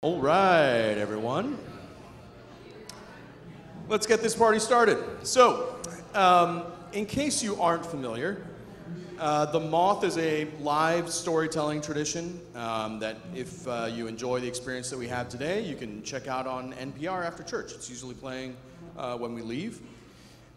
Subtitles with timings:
[0.00, 1.58] All right, everyone.
[3.88, 4.96] Let's get this party started.
[5.26, 5.74] So,
[6.14, 8.46] um, in case you aren't familiar,
[9.18, 14.46] uh, The Moth is a live storytelling tradition um, that, if uh, you enjoy the
[14.46, 17.72] experience that we have today, you can check out on NPR after church.
[17.72, 18.56] It's usually playing
[18.96, 19.80] uh, when we leave.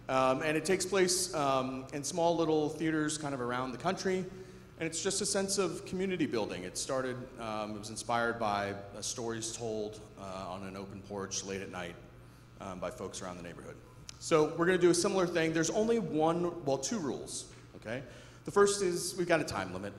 [0.08, 4.24] Um, and it takes place um, in small little theaters kind of around the country.
[4.82, 6.64] And it's just a sense of community building.
[6.64, 11.44] It started, um, it was inspired by uh, stories told uh, on an open porch
[11.44, 11.94] late at night
[12.60, 13.76] um, by folks around the neighborhood.
[14.18, 15.54] So we're going to do a similar thing.
[15.54, 18.02] There's only one, well, two rules, okay?
[18.46, 19.94] The first is we've got a time limit.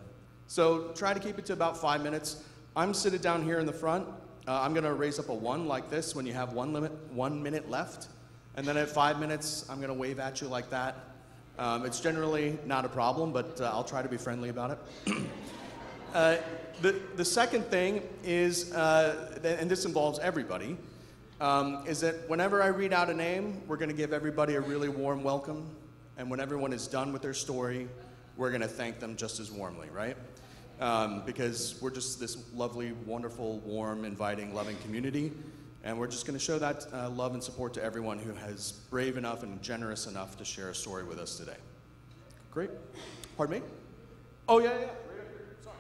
[0.49, 2.43] So try to keep it to about five minutes.
[2.75, 4.09] I'm seated down here in the front.
[4.49, 6.91] Uh, I'm going to raise up a one like this when you have one, limit,
[7.13, 8.09] one minute left.
[8.57, 10.97] And then at five minutes, I'm going to wave at you like that.
[11.59, 14.71] Um, it's generally not a problem, but uh, I'll try to be friendly about
[15.07, 15.17] it.
[16.15, 16.37] uh,
[16.81, 20.77] the, the second thing is, uh, and this involves everybody,
[21.41, 24.61] um, is that whenever I read out a name, we're going to give everybody a
[24.61, 25.69] really warm welcome.
[26.17, 27.89] And when everyone is done with their story,
[28.37, 30.17] we're going to thank them just as warmly, right?
[30.81, 35.33] Um, because we're just this lovely, wonderful, warm, inviting, loving community.
[35.85, 38.73] And we're just going to show that uh, love and support to everyone who has
[38.91, 41.57] brave enough and generous enough to share a story with us today.
[42.53, 42.71] Great.
[43.37, 43.67] Pardon me?
[44.49, 44.87] Oh, yeah, yeah.
[45.65, 45.75] Sorry.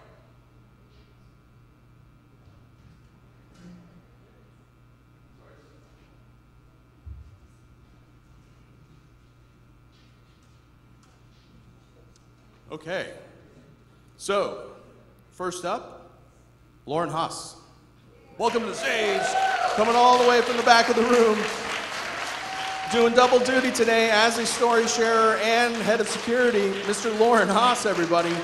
[12.72, 13.10] Okay.
[14.16, 14.72] So,
[15.30, 16.10] first up,
[16.86, 17.54] Lauren Haas.
[18.36, 19.51] Welcome to the stage.
[19.76, 21.38] Coming all the way from the back of the room.
[22.92, 27.18] Doing double duty today as a story sharer and head of security, Mr.
[27.18, 28.36] Lauren Haas, everybody.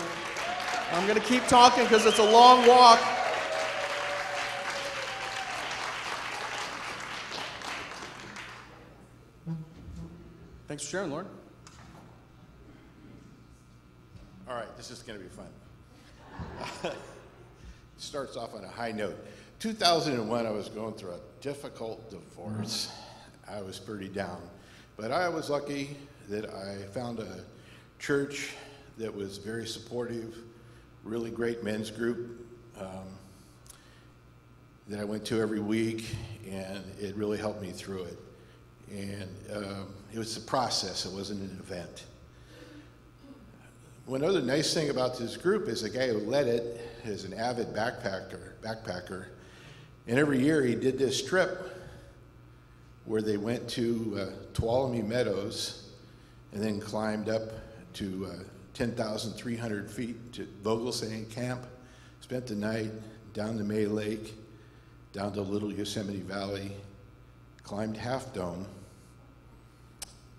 [0.91, 2.99] I'm going to keep talking because it's a long walk.
[10.67, 11.27] Thanks for sharing, Lauren.
[14.49, 16.91] All right, this is going to be fun.
[17.99, 19.19] Starts off on a high note.
[19.59, 22.93] 2001, I was going through a difficult divorce.
[23.49, 24.41] I was pretty down.
[24.97, 25.97] But I was lucky
[26.29, 27.41] that I found a
[27.99, 28.51] church
[28.99, 30.37] that was very supportive,
[31.03, 32.47] really great men's group
[32.79, 33.09] um,
[34.87, 36.15] that I went to every week,
[36.49, 38.19] and it really helped me through it.
[38.93, 42.05] And um, it was a process, it wasn't an event.
[44.07, 47.35] One other nice thing about this group is the guy who led it is an
[47.35, 49.27] avid backpacker, backpacker.
[50.09, 51.71] And every year he did this trip
[53.05, 55.91] where they went to uh, Tuolumne Meadows
[56.53, 57.43] and then climbed up
[57.95, 58.43] to uh,
[58.73, 61.61] 10,300 feet to Vogelsang Camp,
[62.23, 62.91] spent the night
[63.35, 64.35] down to May Lake,
[65.13, 66.73] down to Little Yosemite Valley,
[67.63, 68.67] climbed Half Dome,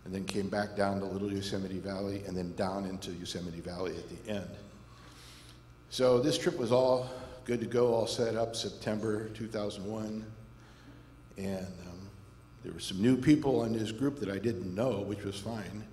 [0.06, 3.96] and then came back down to Little Yosemite Valley and then down into Yosemite Valley
[3.96, 4.50] at the end.
[5.92, 7.08] So this trip was all
[7.50, 10.24] good to go, all set up September 2001.
[11.40, 12.10] And um,
[12.64, 15.84] there were some new people in this group that I didn't know, which was fine.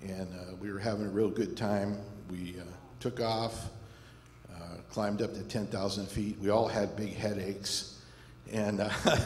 [0.00, 1.98] And uh, we were having a real good time.
[2.30, 2.62] We uh,
[3.00, 3.70] took off,
[4.54, 6.38] uh, climbed up to 10,000 feet.
[6.38, 8.00] We all had big headaches.
[8.52, 8.90] And, uh,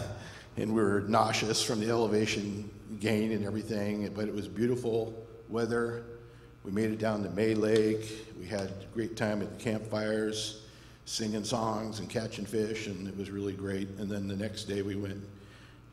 [0.56, 2.70] and we were nauseous from the elevation
[3.00, 4.10] gain and everything.
[4.16, 5.12] But it was beautiful
[5.50, 6.04] weather.
[6.64, 8.34] We made it down to May Lake.
[8.41, 10.62] We had a great time at the campfires,
[11.06, 13.89] singing songs and catching fish, and it was really great.
[13.99, 15.22] And then the next day we went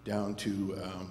[0.04, 1.10] down to um,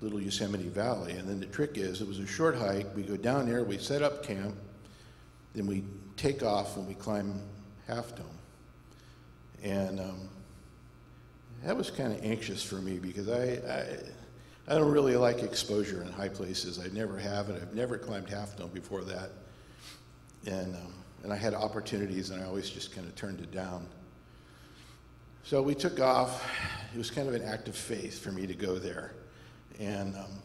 [0.00, 1.12] Little Yosemite Valley.
[1.12, 2.86] And then the trick is, it was a short hike.
[2.94, 4.54] We go down there, we set up camp,
[5.54, 5.82] then we
[6.16, 7.40] take off and we climb
[7.88, 8.26] Half Dome.
[9.64, 10.28] And um,
[11.64, 16.00] that was kind of anxious for me because I, I, I don't really like exposure
[16.00, 16.78] in high places.
[16.78, 19.30] I never have, and I've never climbed Half Dome before that.
[20.46, 23.86] And, um, and I had opportunities, and I always just kind of turned it down.
[25.42, 26.46] So we took off.
[26.94, 29.12] It was kind of an act of faith for me to go there.
[29.80, 30.42] And um,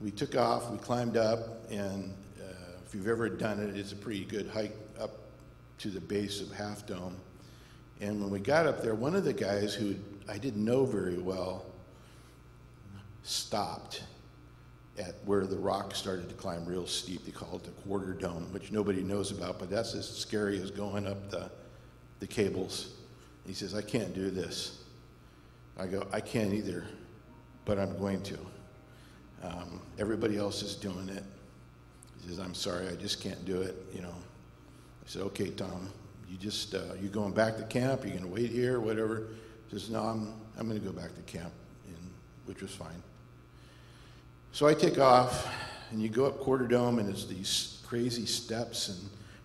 [0.00, 2.52] we took off, we climbed up, and uh,
[2.86, 5.10] if you've ever done it, it's a pretty good hike up
[5.78, 7.16] to the base of Half Dome.
[8.00, 9.96] And when we got up there, one of the guys who
[10.28, 11.66] I didn't know very well
[13.24, 14.04] stopped
[15.00, 17.24] at where the rock started to climb real steep.
[17.24, 20.70] They call it the quarter dome, which nobody knows about, but that's as scary as
[20.70, 21.50] going up the,
[22.20, 22.92] the cables.
[23.46, 24.84] He says, I can't do this.
[25.78, 26.84] I go, I can't either,
[27.64, 28.38] but I'm going to.
[29.42, 31.24] Um, everybody else is doing it.
[32.20, 34.14] He says, I'm sorry, I just can't do it, you know.
[34.14, 35.88] I said, okay, Tom,
[36.28, 38.04] you just, uh, you going back to camp?
[38.04, 39.28] You're gonna wait here, whatever?
[39.70, 41.52] He says, no, I'm, I'm gonna go back to camp,
[41.86, 41.96] and,
[42.44, 43.02] which was fine.
[44.52, 45.48] So I take off,
[45.90, 48.98] and you go up Quarter Dome, and it's these crazy steps and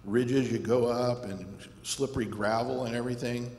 [0.03, 1.45] ridges you go up, and
[1.83, 3.55] slippery gravel and everything.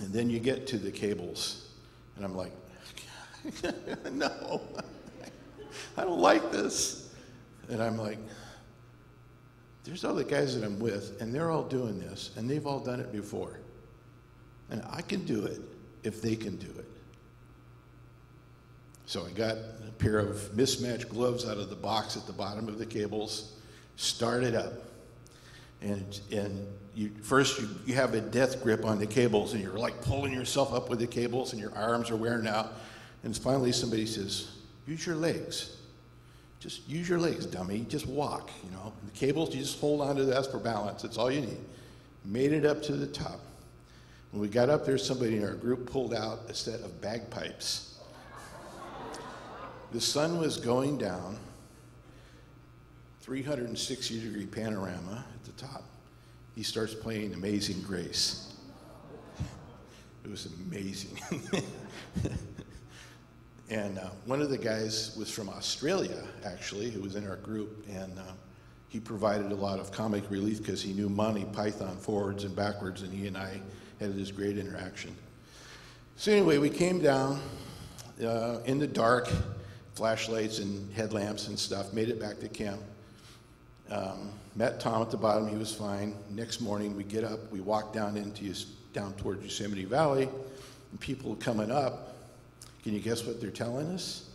[0.00, 1.68] And then you get to the cables,
[2.16, 2.52] and I'm like,
[4.12, 4.60] no,
[5.96, 7.08] I don't like this.
[7.68, 8.18] And I'm like,
[9.84, 12.98] there's other guys that I'm with, and they're all doing this, and they've all done
[12.98, 13.60] it before.
[14.70, 15.60] And I can do it
[16.02, 16.89] if they can do it.
[19.10, 22.68] So I got a pair of mismatched gloves out of the box at the bottom
[22.68, 23.54] of the cables,
[23.96, 24.72] started up.
[25.82, 26.64] And, and
[26.94, 30.32] you, first you, you have a death grip on the cables, and you're like pulling
[30.32, 32.74] yourself up with the cables, and your arms are wearing out.
[33.24, 34.52] And finally somebody says,
[34.86, 35.78] use your legs.
[36.60, 37.86] Just use your legs, dummy.
[37.88, 38.92] Just walk, you know.
[39.06, 41.02] The cables, you just hold on onto that for balance.
[41.02, 41.58] That's all you need.
[42.24, 43.40] Made it up to the top.
[44.30, 47.89] When we got up there, somebody in our group pulled out a set of bagpipes.
[49.92, 51.36] The sun was going down,
[53.22, 55.84] 360 degree panorama at the top.
[56.54, 58.54] He starts playing Amazing Grace.
[60.22, 61.18] It was amazing.
[63.70, 67.86] And uh, one of the guys was from Australia, actually, who was in our group,
[67.88, 68.22] and uh,
[68.88, 73.02] he provided a lot of comic relief because he knew Monty Python forwards and backwards,
[73.02, 73.60] and he and I
[74.00, 75.14] had this great interaction.
[76.16, 77.40] So, anyway, we came down
[78.20, 79.30] uh, in the dark,
[80.00, 82.80] flashlights and headlamps and stuff, made it back to camp.
[83.90, 86.14] Um, met Tom at the bottom, he was fine.
[86.30, 88.54] Next morning, we get up, we walk down into
[88.94, 90.26] down towards Yosemite Valley,
[90.90, 92.16] and people coming up
[92.82, 94.30] can you guess what they're telling us?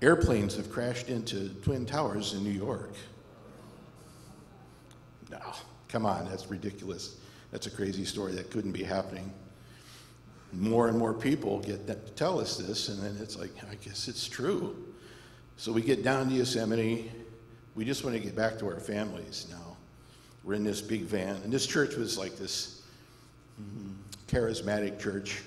[0.00, 2.94] Airplanes have crashed into Twin Towers in New York.
[5.30, 5.38] No,
[5.88, 7.18] come on, that's ridiculous.
[7.50, 8.32] That's a crazy story.
[8.32, 9.30] That couldn't be happening.
[10.52, 14.08] More and more people get to tell us this, and then it's like, I guess
[14.08, 14.76] it's true.
[15.56, 17.10] So we get down to Yosemite.
[17.74, 19.76] We just want to get back to our families now.
[20.44, 22.82] We're in this big van, and this church was like this
[23.60, 23.94] mm,
[24.28, 25.42] charismatic church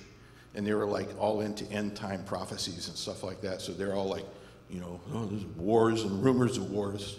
[0.56, 3.60] and they were like all into end time prophecies and stuff like that.
[3.60, 4.24] So they're all like,
[4.70, 7.18] you know, oh, there's wars and rumors of wars.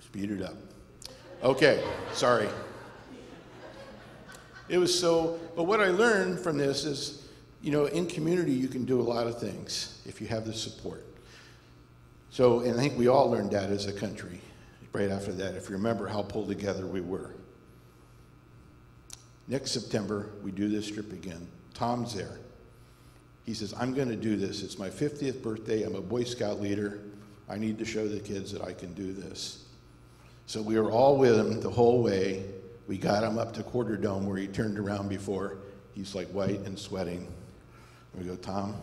[0.00, 0.54] Speed it up.
[1.42, 1.82] Okay,
[2.12, 2.48] sorry.
[4.68, 7.26] It was so, but what I learned from this is,
[7.62, 10.52] you know, in community you can do a lot of things if you have the
[10.52, 11.04] support.
[12.30, 14.40] So, and I think we all learned that as a country
[14.92, 17.34] right after that, if you remember how pulled together we were.
[19.48, 21.46] Next September, we do this trip again.
[21.74, 22.38] Tom's there.
[23.44, 24.62] He says, I'm going to do this.
[24.62, 25.84] It's my 50th birthday.
[25.84, 27.00] I'm a Boy Scout leader.
[27.48, 29.64] I need to show the kids that I can do this.
[30.46, 32.44] So we were all with him the whole way.
[32.86, 35.58] We got him up to Quarter Dome where he turned around before.
[35.94, 37.26] He's like white and sweating.
[38.14, 38.76] We go, Tom,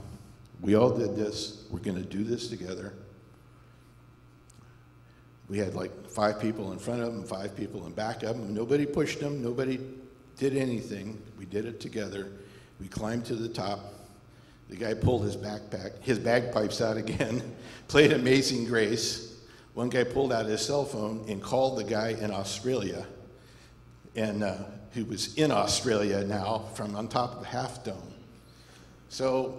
[0.61, 1.65] we all did this.
[1.69, 2.93] We're going to do this together.
[5.49, 8.53] We had like five people in front of him, five people in back of him.
[8.53, 9.41] Nobody pushed him.
[9.41, 9.79] Nobody
[10.37, 11.21] did anything.
[11.37, 12.31] We did it together.
[12.79, 13.93] We climbed to the top.
[14.69, 17.43] The guy pulled his backpack, his bagpipes out again,
[17.87, 19.37] played Amazing Grace.
[19.73, 23.05] One guy pulled out his cell phone and called the guy in Australia,
[24.15, 24.57] and uh,
[24.91, 28.13] who was in Australia now from on top of Half Dome.
[29.09, 29.57] So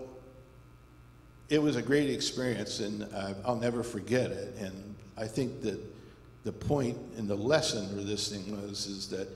[1.48, 4.56] it was a great experience, and uh, I'll never forget it.
[4.58, 5.78] And I think that
[6.44, 9.28] the point and the lesson for this thing was is that,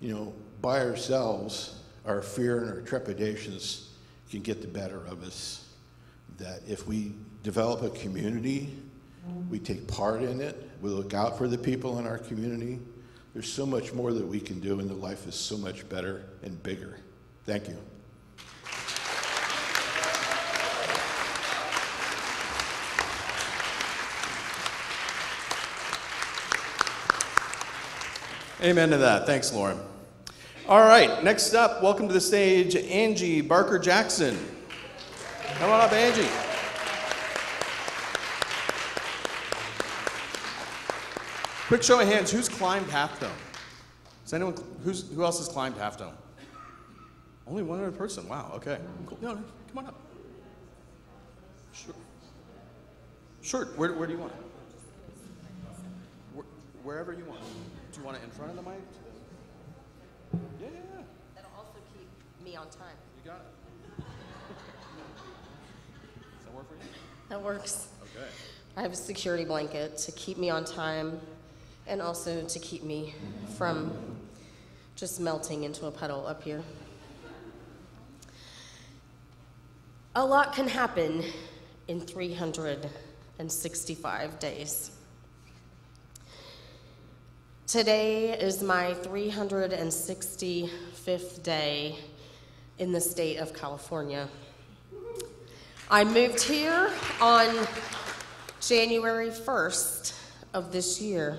[0.00, 3.90] you know, by ourselves, our fear and our trepidations
[4.30, 5.64] can get the better of us.
[6.38, 8.74] That if we develop a community,
[9.50, 12.78] we take part in it, we look out for the people in our community,
[13.34, 16.24] there's so much more that we can do, and the life is so much better
[16.42, 16.98] and bigger.
[17.44, 17.76] Thank you.
[28.62, 29.26] Amen to that.
[29.26, 29.78] Thanks, Lauren.
[30.66, 34.38] All right, next up, welcome to the stage, Angie Barker Jackson.
[35.58, 36.53] Come on up, Angie.
[41.74, 43.32] Quick show of hands, who's climbed Half Dome?
[44.22, 44.54] Does anyone,
[44.84, 46.14] who's, who else has climbed Half Dome?
[47.48, 48.78] Only one other person, wow, okay.
[49.06, 49.18] Cool.
[49.20, 50.00] No, no, come on up.
[51.72, 51.94] Sure.
[53.42, 54.38] Sure, where, where do you want it?
[56.34, 56.44] Where,
[56.84, 57.40] wherever you want.
[57.40, 58.78] Do you want it in front of the mic?
[60.32, 61.02] Yeah, yeah, yeah.
[61.34, 62.08] That'll also keep
[62.46, 62.94] me on time.
[63.24, 64.04] You got it.
[66.22, 66.90] Does that work for you?
[67.30, 67.88] That works.
[68.00, 68.28] Okay.
[68.76, 71.20] I have a security blanket to keep me on time
[71.86, 73.14] and also to keep me
[73.56, 73.92] from
[74.96, 76.62] just melting into a puddle up here.
[80.14, 81.22] A lot can happen
[81.88, 84.90] in 365 days.
[87.66, 91.98] Today is my 365th day
[92.78, 94.28] in the state of California.
[95.90, 97.66] I moved here on
[98.60, 100.16] January 1st
[100.52, 101.36] of this year.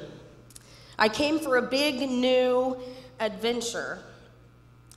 [0.97, 2.77] I came for a big new
[3.19, 3.99] adventure.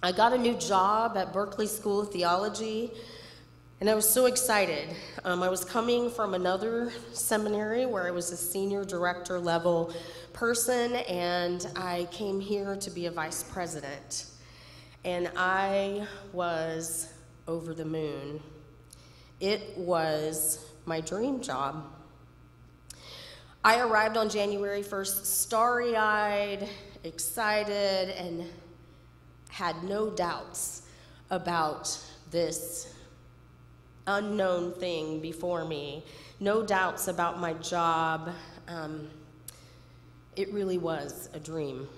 [0.00, 2.92] I got a new job at Berkeley School of Theology,
[3.80, 4.94] and I was so excited.
[5.24, 9.92] Um, I was coming from another seminary where I was a senior director level
[10.32, 14.26] person, and I came here to be a vice president.
[15.04, 17.12] And I was
[17.48, 18.40] over the moon.
[19.40, 21.84] It was my dream job.
[23.64, 26.68] I arrived on January 1st starry eyed,
[27.02, 28.44] excited, and
[29.48, 30.82] had no doubts
[31.30, 31.98] about
[32.30, 32.94] this
[34.06, 36.04] unknown thing before me,
[36.38, 38.30] no doubts about my job.
[38.68, 39.08] Um,
[40.36, 41.88] it really was a dream.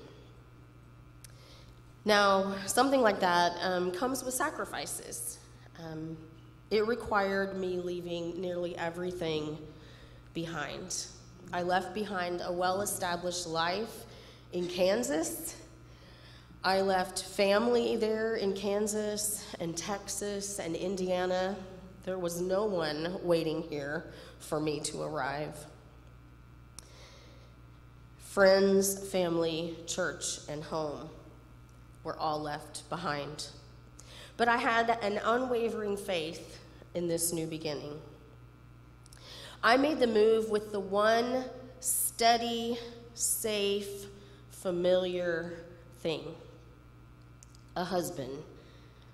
[2.07, 5.38] Now, something like that um, comes with sacrifices.
[5.79, 6.17] Um,
[6.71, 9.59] it required me leaving nearly everything
[10.33, 11.07] behind.
[11.53, 14.05] I left behind a well established life
[14.53, 15.57] in Kansas.
[16.63, 21.57] I left family there in Kansas and Texas and Indiana.
[22.05, 24.05] There was no one waiting here
[24.39, 25.57] for me to arrive.
[28.19, 31.09] Friends, family, church, and home
[32.05, 33.49] were all left behind.
[34.37, 36.61] But I had an unwavering faith
[36.95, 37.99] in this new beginning.
[39.62, 41.45] I made the move with the one
[41.81, 42.79] steady,
[43.14, 44.07] safe,
[44.50, 45.52] familiar
[45.99, 46.23] thing
[47.76, 48.43] a husband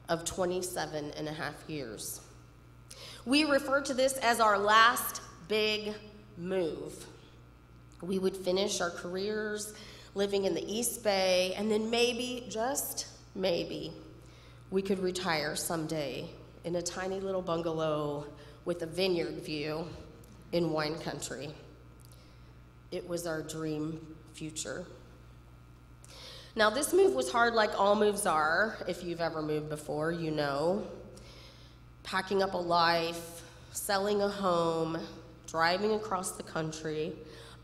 [0.08, 2.20] of 27 and a half years.
[3.24, 5.94] We refer to this as our last big
[6.38, 7.06] move.
[8.00, 9.74] We would finish our careers
[10.14, 13.92] living in the East Bay, and then maybe, just maybe,
[14.70, 16.30] we could retire someday
[16.64, 18.26] in a tiny little bungalow
[18.64, 19.86] with a vineyard view
[20.52, 21.50] in wine country.
[22.90, 24.00] It was our dream
[24.34, 24.86] future.
[26.54, 28.78] Now, this move was hard, like all moves are.
[28.88, 30.86] If you've ever moved before, you know.
[32.02, 34.98] Packing up a life, selling a home,
[35.46, 37.12] driving across the country,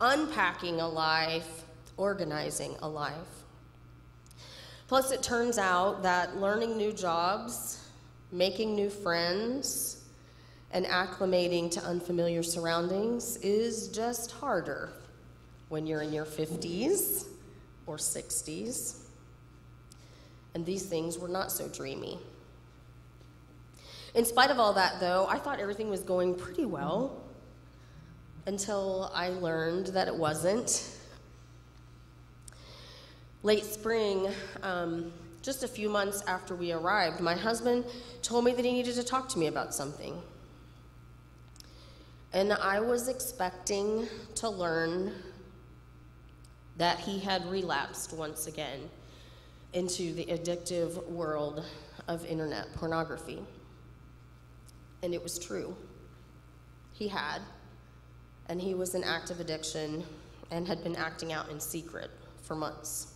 [0.00, 1.64] unpacking a life,
[1.96, 3.14] organizing a life.
[4.88, 7.88] Plus, it turns out that learning new jobs,
[8.30, 10.01] making new friends,
[10.72, 14.90] and acclimating to unfamiliar surroundings is just harder
[15.68, 17.26] when you're in your 50s
[17.86, 18.98] or 60s.
[20.54, 22.18] And these things were not so dreamy.
[24.14, 27.22] In spite of all that, though, I thought everything was going pretty well
[28.46, 30.90] until I learned that it wasn't.
[33.42, 34.28] Late spring,
[34.62, 35.12] um,
[35.42, 37.84] just a few months after we arrived, my husband
[38.22, 40.20] told me that he needed to talk to me about something.
[42.34, 45.12] And I was expecting to learn
[46.78, 48.88] that he had relapsed once again
[49.74, 51.64] into the addictive world
[52.08, 53.42] of internet pornography.
[55.02, 55.76] And it was true.
[56.92, 57.40] He had,
[58.48, 60.04] and he was in active addiction
[60.50, 62.10] and had been acting out in secret
[62.42, 63.12] for months.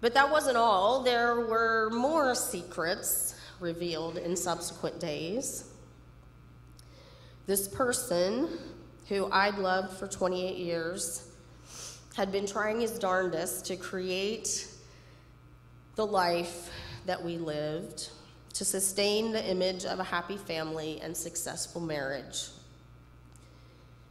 [0.00, 1.02] But that wasn't all.
[1.02, 5.67] There were more secrets revealed in subsequent days.
[7.48, 8.58] This person,
[9.08, 11.26] who I'd loved for 28 years,
[12.14, 14.68] had been trying his darndest to create
[15.96, 16.70] the life
[17.06, 18.10] that we lived,
[18.52, 22.48] to sustain the image of a happy family and successful marriage.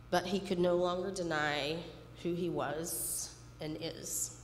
[0.09, 1.77] But he could no longer deny
[2.23, 4.35] who he was and is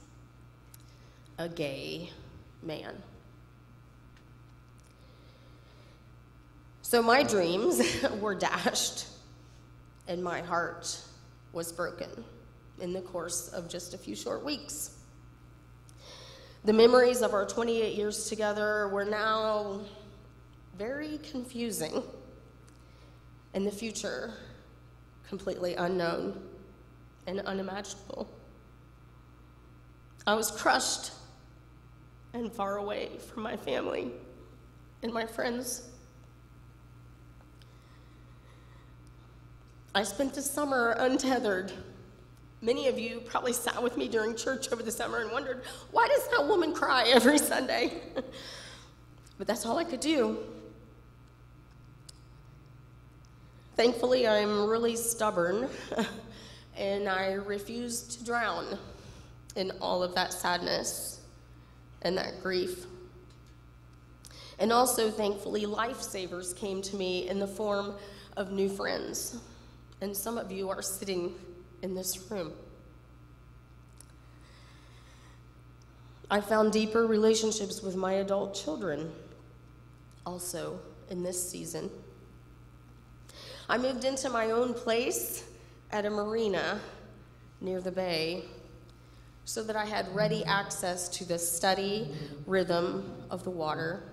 [1.40, 2.12] a gay
[2.62, 3.02] man.
[6.94, 7.82] So my dreams
[8.22, 9.08] were dashed,
[10.08, 10.96] and my heart
[11.52, 12.08] was broken
[12.80, 14.96] in the course of just a few short weeks.
[16.66, 19.82] The memories of our 28 years together were now
[20.78, 22.04] very confusing,
[23.56, 24.32] and the future
[25.28, 26.48] completely unknown
[27.26, 28.30] and unimaginable.
[30.28, 31.10] I was crushed
[32.36, 34.12] and far away from my family
[35.02, 35.90] and my friends.
[39.96, 41.72] I spent the summer untethered,
[42.64, 46.08] Many of you probably sat with me during church over the summer and wondered, why
[46.08, 48.02] does that woman cry every Sunday?
[49.38, 50.38] but that's all I could do.
[53.76, 55.68] Thankfully, I'm really stubborn
[56.78, 58.80] and I refuse to drown
[59.58, 61.20] in all of that sadness
[62.04, 62.86] and that grief.
[64.58, 67.96] And also, thankfully, lifesavers came to me in the form
[68.38, 69.42] of new friends.
[70.02, 71.34] And some of you are sitting
[71.82, 72.52] in this room.
[76.30, 79.12] I found deeper relationships with my adult children
[80.26, 81.90] also in this season.
[83.70, 85.44] I moved into my own place
[85.92, 86.80] at a marina
[87.62, 88.46] near the bay
[89.46, 92.10] so that I had ready access to the steady
[92.48, 94.04] rhythm of the water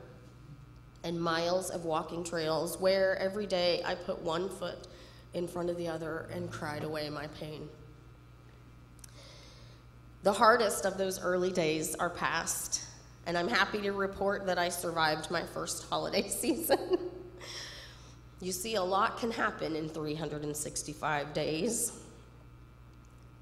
[1.05, 4.87] and miles of walking trails where every day I put one foot
[5.35, 7.69] in front of the other and cried away my pain.
[10.23, 12.85] The hardest of those early days are past,
[13.27, 16.99] and I'm happy to report that I survived my first holiday season.
[18.41, 21.93] you see, a lot can happen in 365 days.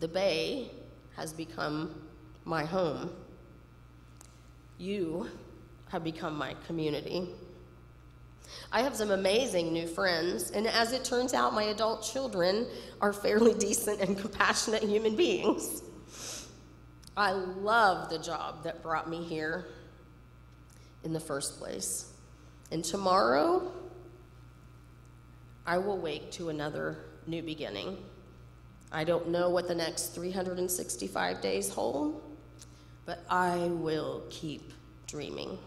[0.01, 0.71] The Bay
[1.17, 2.01] has become
[2.45, 3.11] my home.
[4.79, 5.29] You
[5.91, 7.29] have become my community.
[8.73, 12.67] I have some amazing new friends, and as it turns out, my adult children
[13.01, 15.83] are fairly decent and compassionate human beings.
[17.17, 19.67] I love the job that brought me here
[21.05, 22.13] in the first place.
[22.71, 23.73] And tomorrow,
[25.67, 27.99] I will wake to another new beginning.
[28.93, 32.23] I don't know what the next 365 days hold,
[33.05, 34.73] but I will keep
[35.07, 35.59] dreaming.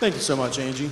[0.00, 0.90] Thank you so much, Angie.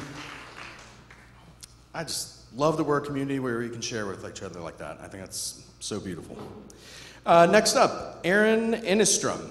[1.95, 4.99] I just love the word community where we can share with each other like that.
[5.01, 6.37] I think that's so beautiful.
[7.25, 9.49] Uh, next up, Aaron Innistrom.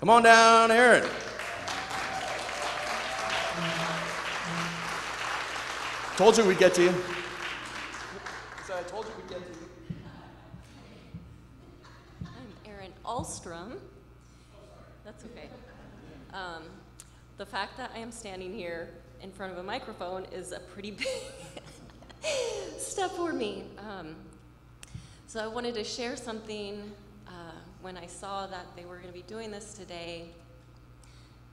[0.00, 1.06] Come on down, Aaron.
[6.16, 6.94] Told you we'd get to you.
[8.72, 9.96] I told you we'd get to you.
[12.24, 13.74] I'm Aaron Alstrom.
[15.04, 15.50] That's okay.
[16.32, 16.62] Um,
[17.36, 18.90] the fact that I am standing here
[19.22, 21.08] in front of a microphone is a pretty big
[22.78, 23.64] step for me.
[23.78, 24.14] Um,
[25.26, 26.92] so I wanted to share something
[27.26, 27.30] uh,
[27.82, 30.28] when I saw that they were going to be doing this today.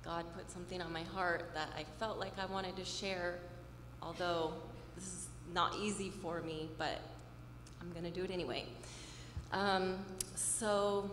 [0.06, 3.40] God put something on my heart that I felt like I wanted to share,
[4.02, 4.54] although
[4.96, 7.00] this is not easy for me, but
[7.82, 8.66] I'm going to do it anyway.
[9.52, 9.98] Um,
[10.36, 11.10] so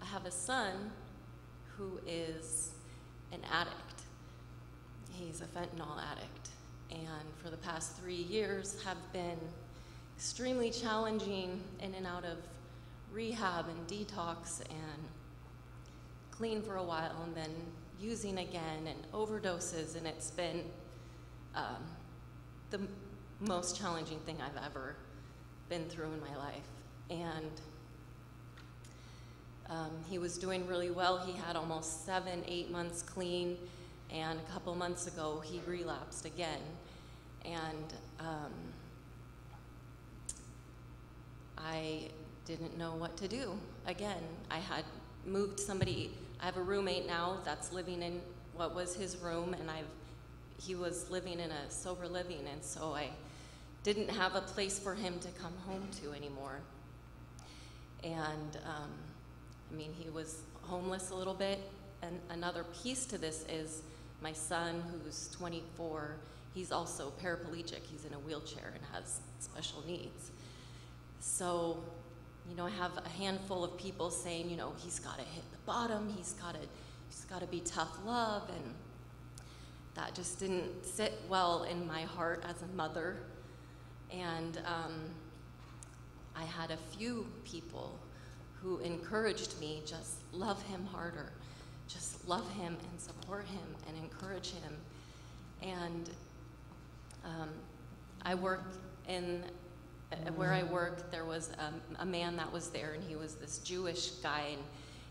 [0.00, 0.90] I have a son
[1.76, 2.73] who is
[3.34, 4.02] an addict.
[5.12, 6.48] He's a fentanyl addict,
[6.90, 9.38] and for the past three years have been
[10.16, 12.38] extremely challenging in and out of
[13.12, 15.04] rehab and detox and
[16.30, 17.50] clean for a while and then
[18.00, 20.62] using again and overdoses and it's been
[21.54, 21.82] um,
[22.70, 22.80] the
[23.40, 24.96] most challenging thing I've ever
[25.68, 26.68] been through in my life.
[27.10, 27.50] And
[29.70, 31.18] um, he was doing really well.
[31.18, 33.56] He had almost seven, eight months clean,
[34.10, 36.60] and a couple months ago he relapsed again.
[37.44, 38.52] And um,
[41.58, 42.08] I
[42.44, 43.58] didn't know what to do.
[43.86, 44.84] Again, I had
[45.26, 46.10] moved somebody.
[46.40, 48.20] I have a roommate now that's living in
[48.54, 49.86] what was his room, and I've
[50.58, 53.10] he was living in a sober living, and so I
[53.82, 56.60] didn't have a place for him to come home to anymore.
[58.02, 58.90] And um,
[59.74, 61.58] I mean, he was homeless a little bit.
[62.02, 63.82] And another piece to this is
[64.22, 66.14] my son, who's 24,
[66.54, 67.80] he's also paraplegic.
[67.90, 70.30] He's in a wheelchair and has special needs.
[71.18, 71.82] So,
[72.48, 75.42] you know, I have a handful of people saying, you know, he's got to hit
[75.50, 76.60] the bottom, he's got to
[77.08, 78.74] he's got to be tough love and
[79.94, 83.16] that just didn't sit well in my heart as a mother.
[84.12, 84.92] And um,
[86.36, 87.98] I had a few people
[88.64, 91.30] who encouraged me just love him harder,
[91.86, 94.72] just love him and support him and encourage him.
[95.62, 96.10] And
[97.24, 97.50] um,
[98.22, 98.64] I work
[99.06, 99.44] in
[100.12, 103.34] uh, where I work, there was a, a man that was there, and he was
[103.34, 104.62] this Jewish guy, and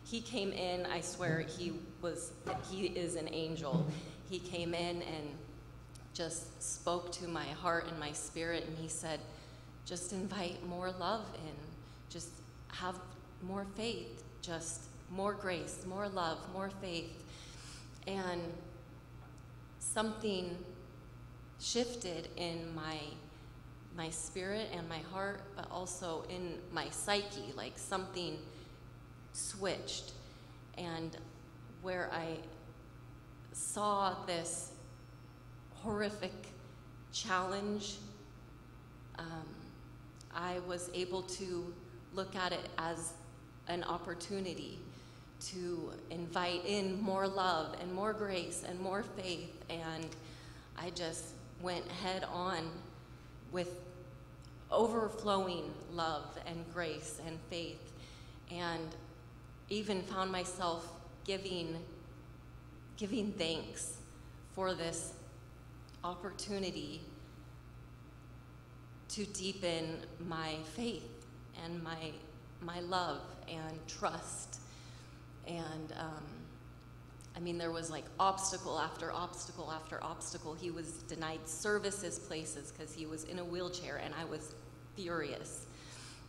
[0.04, 0.86] he came in.
[0.88, 2.32] I swear, he was
[2.70, 3.86] he is an angel.
[4.30, 5.28] He came in and
[6.13, 9.20] just spoke to my heart and my spirit, and he said,
[9.86, 11.54] "Just invite more love in.
[12.10, 12.30] Just
[12.70, 13.00] have
[13.48, 14.24] more faith.
[14.42, 17.24] Just more grace, more love, more faith.
[18.08, 18.42] And
[19.80, 20.58] something
[21.60, 22.98] shifted in my
[23.96, 28.38] my spirit and my heart, but also in my psyche, like something
[29.34, 30.14] switched.
[30.78, 31.16] And
[31.84, 32.38] where I
[33.52, 34.72] saw this
[35.76, 36.34] horrific
[37.12, 37.98] challenge,
[39.20, 39.46] um,
[40.34, 41.72] I was able to
[42.16, 43.14] look at it as
[43.67, 44.80] an opportunity
[45.47, 49.63] to invite in more love and more grace and more faith.
[49.69, 50.08] And
[50.78, 51.26] I just
[51.62, 52.69] went head on
[53.52, 53.80] with
[54.71, 57.91] overflowing love and grace and faith,
[58.52, 58.88] and
[59.69, 60.91] even found myself
[61.26, 61.78] giving,
[62.97, 63.97] giving thanks
[64.54, 65.13] for this
[66.04, 67.02] opportunity
[69.10, 69.97] to deepen
[70.28, 71.26] my faith
[71.63, 72.12] and my,
[72.63, 74.60] my love and trust.
[75.47, 76.23] And um,
[77.36, 80.54] I mean, there was like obstacle after obstacle after obstacle.
[80.54, 84.54] He was denied services places because he was in a wheelchair, and I was
[84.95, 85.65] furious.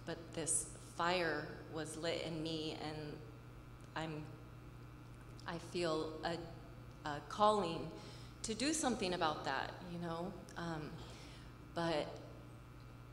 [0.06, 0.66] But this
[0.96, 3.12] fire was lit in me, and
[3.96, 4.22] I'm,
[5.46, 7.86] I feel a, a calling
[8.42, 10.32] to do something about that, you know.
[10.56, 10.90] Um,
[11.74, 12.06] but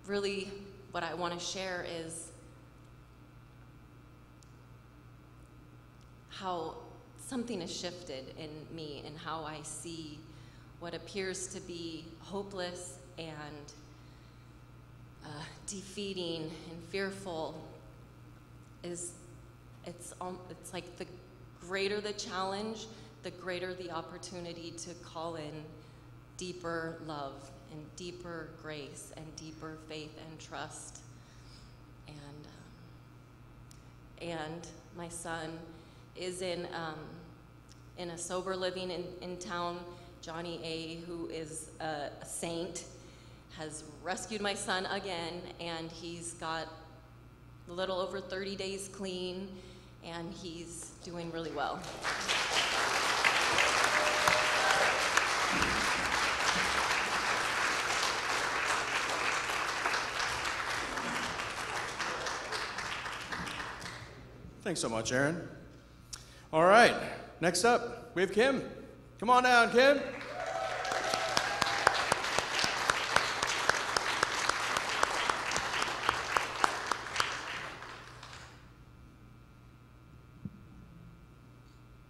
[0.06, 0.50] really,
[0.92, 2.31] what I want to share is
[6.42, 6.76] how
[7.20, 10.20] something has shifted in me and how I see
[10.80, 13.74] what appears to be hopeless and
[15.24, 15.30] uh,
[15.68, 17.62] defeating and fearful
[18.84, 19.12] is
[19.86, 20.14] it's
[20.50, 21.06] it's like the
[21.60, 22.88] greater the challenge,
[23.24, 25.64] the greater the opportunity to call in
[26.38, 31.00] deeper love and deeper grace and deeper faith and trust.
[32.08, 32.48] And
[34.22, 35.60] um, and my son
[36.16, 37.00] is in um,
[37.98, 39.80] in a sober living in, in town.
[40.22, 42.86] Johnny A, who is a, a saint,
[43.58, 46.68] has rescued my son again, and he's got
[47.70, 49.50] a little over 30 days clean,
[50.04, 51.80] and he's doing really well.
[64.64, 65.61] Thanks so much, Aaron.
[66.54, 66.94] All right,
[67.40, 68.62] next up, we have Kim.
[69.22, 70.02] Come on down, Kim.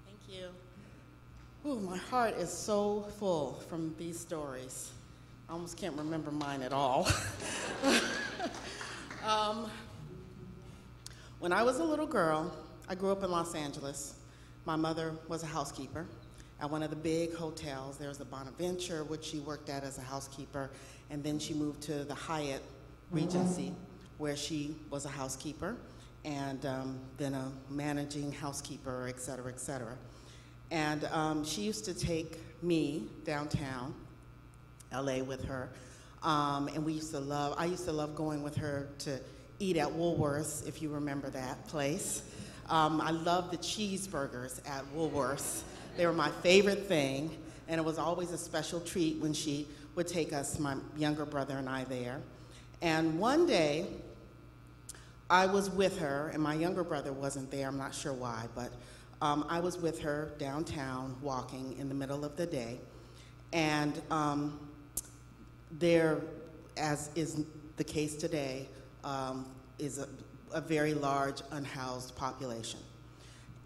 [0.07, 0.49] Thank you.
[1.63, 4.89] My heart is so full from these stories.
[5.47, 7.07] I almost can't remember mine at all.
[9.23, 9.69] um,
[11.37, 12.51] when I was a little girl,
[12.89, 14.15] I grew up in Los Angeles.
[14.65, 16.05] My mother was a housekeeper
[16.61, 17.97] at one of the big hotels.
[17.97, 20.69] There was the Bonaventure, which she worked at as a housekeeper,
[21.09, 22.61] and then she moved to the Hyatt
[23.09, 23.73] Regency,
[24.19, 25.75] where she was a housekeeper,
[26.23, 29.97] and um, then a managing housekeeper, et cetera, et cetera.
[30.69, 33.95] And um, she used to take me downtown,
[34.93, 35.69] LA, with her.
[36.21, 39.19] Um, and we used to love, I used to love going with her to
[39.57, 42.21] eat at Woolworths, if you remember that place.
[42.71, 45.63] Um, I loved the cheeseburgers at Woolworths.
[45.97, 50.07] They were my favorite thing, and it was always a special treat when she would
[50.07, 52.21] take us, my younger brother and I, there.
[52.81, 53.87] And one day,
[55.29, 58.71] I was with her, and my younger brother wasn't there, I'm not sure why, but
[59.21, 62.79] um, I was with her downtown walking in the middle of the day.
[63.51, 64.57] And um,
[65.71, 66.21] there,
[66.77, 67.43] as is
[67.75, 68.69] the case today,
[69.03, 69.45] um,
[69.77, 70.07] is a,
[70.53, 72.79] a, very large unhoused population.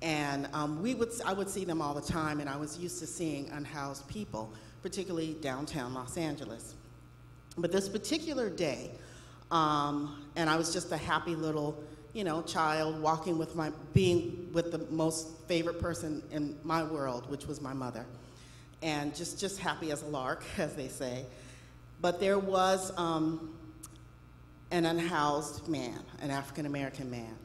[0.02, 3.00] And um, we would, I would see them all the time, and I was used
[3.00, 6.76] to seeing unhoused people, particularly downtown Los Angeles.
[7.58, 8.92] But this particular day,
[9.52, 11.82] um, and I was just a happy little,
[12.14, 17.30] you know, child walking with my, being with the most favorite person in my world,
[17.30, 18.06] which was my mother.
[18.82, 21.26] And just, just happy as a lark, as they say.
[22.02, 23.55] But there was um,
[24.72, 27.36] an unhoused man, an African American man.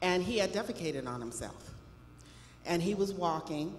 [0.00, 1.70] And he had defecated on himself.
[2.66, 3.74] And he was walking,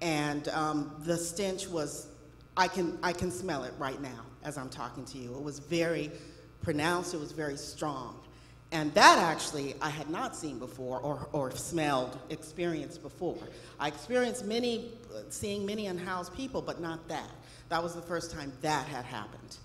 [0.00, 2.08] and um, the stench was,
[2.56, 5.34] I can, I can smell it right now as I'm talking to you.
[5.34, 6.10] It was very
[6.62, 8.20] pronounced, it was very strong.
[8.70, 13.38] And that actually I had not seen before or, or smelled, experienced before.
[13.80, 14.92] I experienced many,
[15.30, 17.30] seeing many unhoused people, but not that.
[17.70, 19.56] That was the first time that had happened.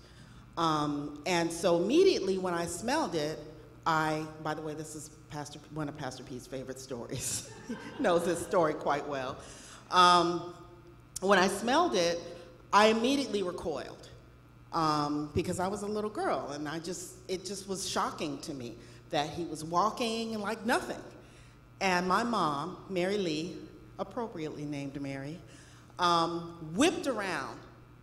[0.56, 3.38] Um, and so immediately when I smelled it,
[3.86, 7.50] I, by the way, this is Pastor, one of Pastor P's favorite stories.
[7.98, 9.36] knows this story quite well.
[9.90, 10.54] Um,
[11.20, 12.20] when I smelled it,
[12.72, 14.08] I immediately recoiled
[14.72, 18.54] um, because I was a little girl, and I just, it just was shocking to
[18.54, 18.76] me
[19.10, 21.00] that he was walking like nothing.
[21.80, 23.56] And my mom, Mary Lee,
[23.98, 25.38] appropriately named Mary,
[25.98, 27.58] um, whipped around.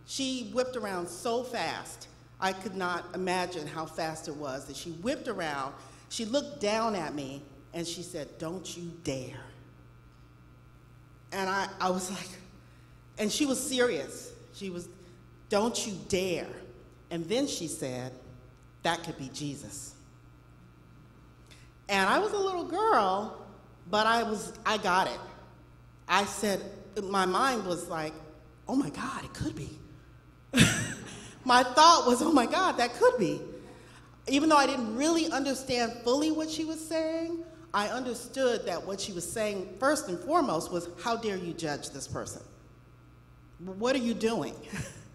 [0.06, 2.08] She whipped around so fast,
[2.42, 4.66] I could not imagine how fast it was.
[4.66, 5.72] That she whipped around,
[6.10, 9.40] she looked down at me, and she said, Don't you dare.
[11.32, 12.28] And I, I was like,
[13.16, 14.32] and she was serious.
[14.54, 14.88] She was,
[15.48, 16.48] Don't you dare.
[17.10, 18.12] And then she said,
[18.82, 19.94] That could be Jesus.
[21.88, 23.46] And I was a little girl,
[23.90, 25.20] but I was, I got it.
[26.08, 26.60] I said,
[27.02, 28.12] my mind was like,
[28.68, 29.78] oh my God, it could be.
[31.44, 33.40] my thought was, oh my God, that could be.
[34.28, 39.00] Even though I didn't really understand fully what she was saying, I understood that what
[39.00, 42.42] she was saying, first and foremost, was, how dare you judge this person?
[43.58, 44.54] What are you doing?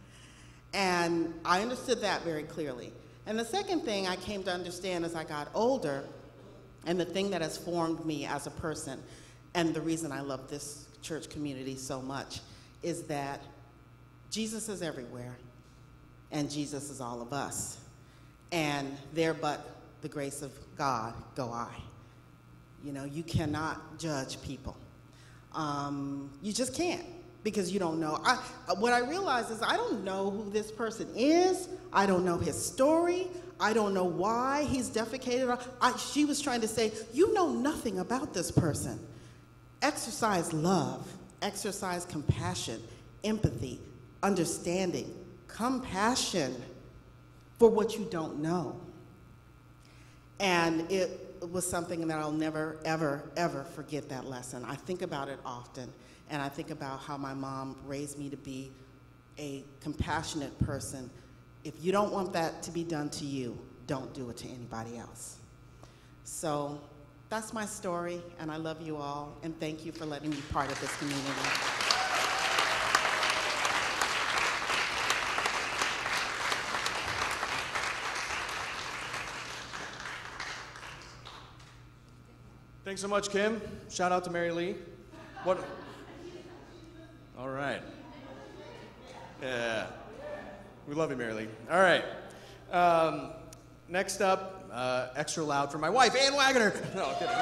[0.73, 2.91] and I understood that very clearly.
[3.25, 6.03] And the second thing I came to understand as I got older,
[6.85, 9.01] and the thing that has formed me as a person,
[9.53, 12.39] and the reason I love this church community so much
[12.83, 13.41] is that
[14.31, 15.37] Jesus is everywhere,
[16.31, 17.77] and Jesus is all of us.
[18.51, 19.69] And there but
[20.01, 21.73] the grace of God go I.
[22.83, 24.75] You know, you cannot judge people.
[25.53, 27.03] Um, you just can't
[27.43, 28.19] because you don't know.
[28.23, 28.35] I,
[28.77, 31.67] what I realize is I don't know who this person is.
[31.91, 33.27] I don't know his story.
[33.59, 35.59] I don't know why he's defecated.
[35.81, 38.99] I, she was trying to say, You know nothing about this person.
[39.81, 41.11] Exercise love,
[41.41, 42.81] exercise compassion,
[43.23, 43.79] empathy,
[44.23, 45.13] understanding,
[45.47, 46.55] compassion
[47.57, 48.79] for what you don't know.
[50.39, 54.63] And it was something that I'll never, ever, ever forget that lesson.
[54.65, 55.91] I think about it often,
[56.29, 58.71] and I think about how my mom raised me to be
[59.39, 61.09] a compassionate person.
[61.63, 63.57] If you don't want that to be done to you,
[63.87, 65.37] don't do it to anybody else.
[66.23, 66.79] So
[67.29, 70.41] that's my story, and I love you all, and thank you for letting me be
[70.43, 71.86] part of this community.
[82.87, 83.61] Thanks so much, Kim.
[83.89, 84.75] Shout out to Mary Lee.
[85.43, 85.61] What?
[87.37, 87.81] All right.
[89.41, 89.87] Yeah.
[90.87, 91.47] We love you, Mary Lee.
[91.69, 92.05] All right.
[92.71, 93.31] Um,
[93.89, 96.71] next up, uh, extra loud for my wife, Ann Wagner.
[96.95, 97.35] No, kidding.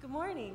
[0.00, 0.54] Good morning.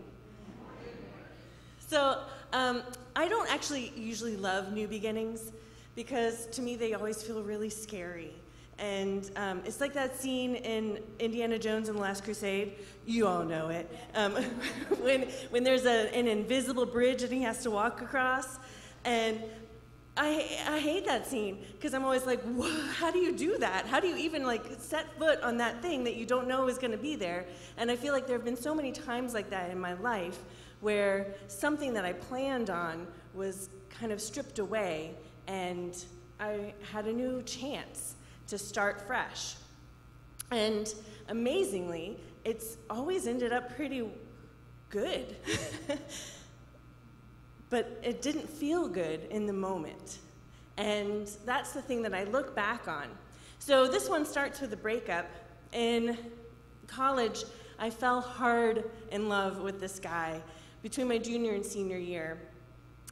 [1.88, 2.20] So,
[2.52, 2.84] um,
[3.16, 5.52] I don't actually usually love new beginnings
[5.96, 8.34] because to me they always feel really scary.
[8.78, 12.74] And um, it's like that scene in Indiana Jones and the Last Crusade.
[13.06, 13.90] You all know it.
[14.16, 14.34] Um,
[15.02, 18.60] when, when there's a, an invisible bridge and he has to walk across.
[19.06, 19.42] And
[20.18, 22.42] I, I hate that scene because I'm always like,
[22.96, 23.86] how do you do that?
[23.86, 26.78] How do you even like set foot on that thing that you don't know is
[26.78, 27.46] going to be there?
[27.78, 30.40] And I feel like there have been so many times like that in my life
[30.86, 35.16] where something that I planned on was kind of stripped away
[35.48, 36.06] and
[36.40, 38.14] I had a new chance
[38.46, 39.56] to start fresh.
[40.52, 40.94] And
[41.28, 44.08] amazingly, it's always ended up pretty
[44.92, 45.36] good.
[47.72, 50.20] but it didn't feel good in the moment.
[50.78, 53.08] And that's the thing that I look back on.
[53.58, 55.26] So this one starts with a breakup.
[55.72, 56.16] In
[56.86, 57.44] college,
[57.80, 60.44] I fell hard in love with this guy
[60.86, 62.38] between my junior and senior year.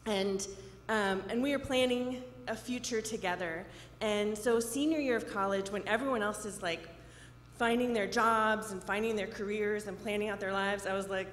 [0.06, 0.48] And,
[0.90, 3.66] um, and we were planning a future together.
[4.00, 6.88] And so, senior year of college, when everyone else is like
[7.58, 11.28] finding their jobs and finding their careers and planning out their lives, I was like,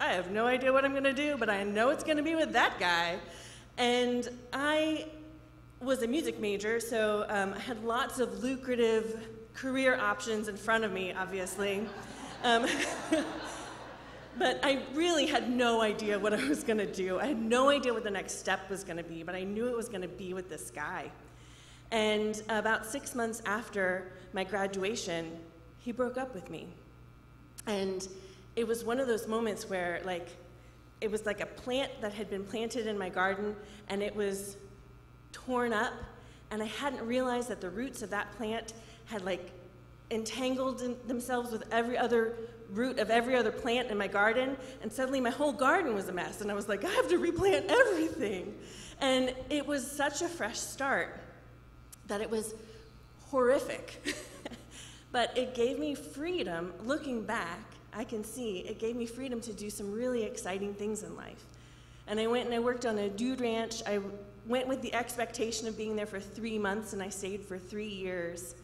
[0.00, 2.52] I have no idea what I'm gonna do, but I know it's gonna be with
[2.52, 3.20] that guy.
[3.78, 5.06] And I
[5.80, 10.82] was a music major, so um, I had lots of lucrative career options in front
[10.82, 11.86] of me, obviously.
[12.42, 12.66] Um,
[14.38, 17.18] but I really had no idea what I was gonna do.
[17.18, 19.76] I had no idea what the next step was gonna be, but I knew it
[19.76, 21.10] was gonna be with this guy.
[21.90, 25.38] And about six months after my graduation,
[25.78, 26.68] he broke up with me.
[27.66, 28.06] And
[28.56, 30.28] it was one of those moments where, like,
[31.00, 33.56] it was like a plant that had been planted in my garden
[33.88, 34.56] and it was
[35.32, 35.92] torn up.
[36.50, 38.72] And I hadn't realized that the roots of that plant
[39.06, 39.50] had, like,
[40.10, 42.36] entangled themselves with every other
[42.72, 46.12] root of every other plant in my garden, and suddenly my whole garden was a
[46.12, 46.40] mess.
[46.40, 48.54] And I was like, I have to replant everything.
[49.00, 51.18] And it was such a fresh start
[52.06, 52.54] that it was
[53.30, 54.02] horrific.
[55.12, 56.72] but it gave me freedom.
[56.84, 57.60] Looking back,
[57.92, 61.44] I can see it gave me freedom to do some really exciting things in life.
[62.06, 63.82] And I went and I worked on a dude ranch.
[63.86, 64.00] I
[64.46, 67.88] went with the expectation of being there for three months, and I stayed for three
[67.88, 68.54] years.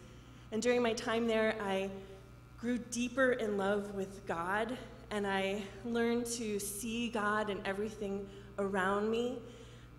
[0.53, 1.91] And during my time there, I
[2.59, 4.77] grew deeper in love with God,
[5.11, 8.27] and I learned to see God in everything
[8.59, 9.39] around me.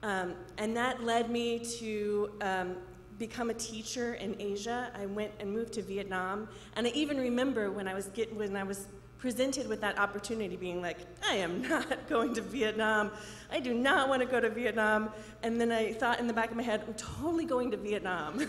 [0.02, 2.76] Um, and that led me to um,
[3.20, 4.92] become a teacher in Asia.
[4.96, 8.56] I went and moved to Vietnam, and I even remember when I was get, when
[8.56, 8.88] I was
[9.20, 13.12] presented with that opportunity, being like, I am not going to Vietnam.
[13.52, 15.10] I do not want to go to Vietnam.
[15.44, 18.42] And then I thought in the back of my head, I'm totally going to Vietnam.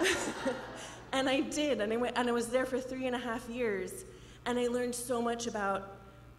[1.12, 3.48] and I did, and I, went, and I was there for three and a half
[3.48, 4.04] years,
[4.46, 5.96] and I learned so much about,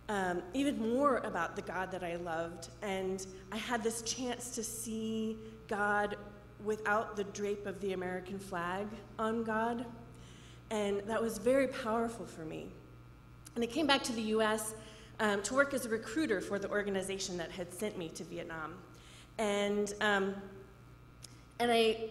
[0.10, 4.64] um, even more about the God that I loved, and I had this chance to
[4.64, 6.18] see God
[6.64, 8.88] without the drape of the American flag
[9.20, 9.86] on God,
[10.72, 12.68] and that was very powerful for me.
[13.56, 14.74] And I came back to the US
[15.20, 18.74] um, to work as a recruiter for the organization that had sent me to Vietnam.
[19.38, 20.36] And, um,
[21.60, 22.10] and I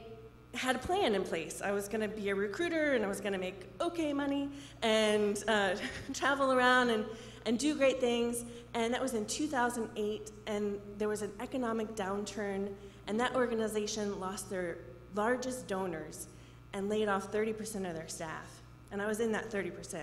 [0.55, 1.63] had a plan in place.
[1.65, 4.51] I was going to be a recruiter and I was going to make okay money
[4.83, 5.75] and uh,
[6.15, 7.05] travel around and,
[7.47, 8.45] and do great things.
[8.75, 12.71] And that was in 2008, and there was an economic downturn,
[13.07, 14.79] and that organization lost their
[15.15, 16.29] largest donors
[16.73, 18.63] and laid off 30% of their staff.
[18.91, 20.01] And I was in that 30%.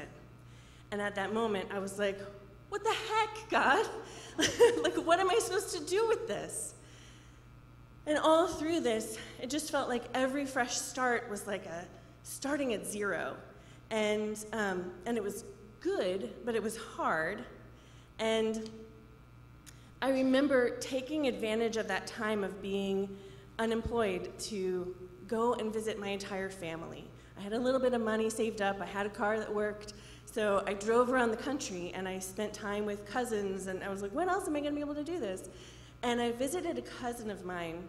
[0.91, 2.19] And at that moment, I was like,
[2.69, 3.85] what the heck, God?
[4.83, 6.75] like, what am I supposed to do with this?
[8.05, 11.85] And all through this, it just felt like every fresh start was like a
[12.23, 13.35] starting at zero.
[13.91, 15.43] And, um, and it was
[15.79, 17.43] good, but it was hard.
[18.19, 18.69] And
[20.01, 23.17] I remember taking advantage of that time of being
[23.57, 24.95] unemployed to
[25.27, 27.05] go and visit my entire family.
[27.37, 29.93] I had a little bit of money saved up, I had a car that worked.
[30.25, 34.01] So I drove around the country and I spent time with cousins, and I was
[34.01, 35.49] like, when else am I going to be able to do this?
[36.01, 37.83] And I visited a cousin of mine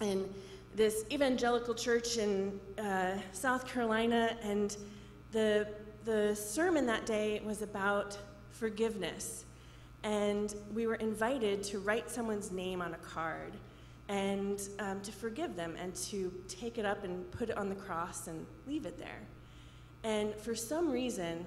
[0.00, 0.28] in
[0.74, 4.76] this evangelical church in uh, South Carolina, and
[5.32, 5.68] the,
[6.04, 8.16] the sermon that day was about
[8.52, 9.44] forgiveness.
[10.04, 13.52] And we were invited to write someone's name on a card
[14.08, 17.74] and um, to forgive them and to take it up and put it on the
[17.74, 19.20] cross and leave it there.
[20.02, 21.44] And for some reason,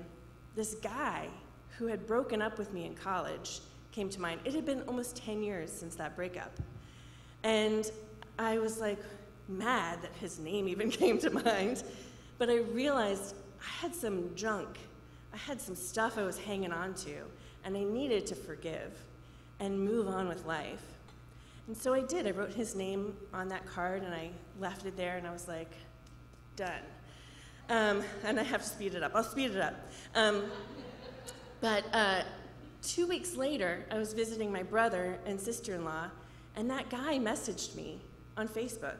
[0.55, 1.29] this guy
[1.77, 3.61] who had broken up with me in college
[3.91, 4.41] came to mind.
[4.45, 6.51] It had been almost 10 years since that breakup.
[7.43, 7.89] And
[8.39, 8.99] I was like
[9.47, 11.83] mad that his name even came to mind.
[12.37, 14.79] But I realized I had some junk.
[15.33, 17.13] I had some stuff I was hanging on to,
[17.63, 18.91] and I needed to forgive
[19.59, 20.83] and move on with life.
[21.67, 22.27] And so I did.
[22.27, 25.47] I wrote his name on that card and I left it there, and I was
[25.47, 25.71] like,
[26.55, 26.81] done.
[27.69, 29.11] Um, and I have to speed it up.
[29.15, 29.75] I'll speed it up.
[30.15, 30.43] Um,
[31.61, 32.23] but uh,
[32.81, 36.05] two weeks later, I was visiting my brother and sister in law,
[36.55, 38.01] and that guy messaged me
[38.37, 38.97] on Facebook,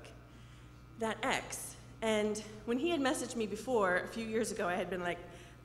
[1.00, 1.76] that ex.
[2.02, 5.20] And when he had messaged me before, a few years ago, I had been like,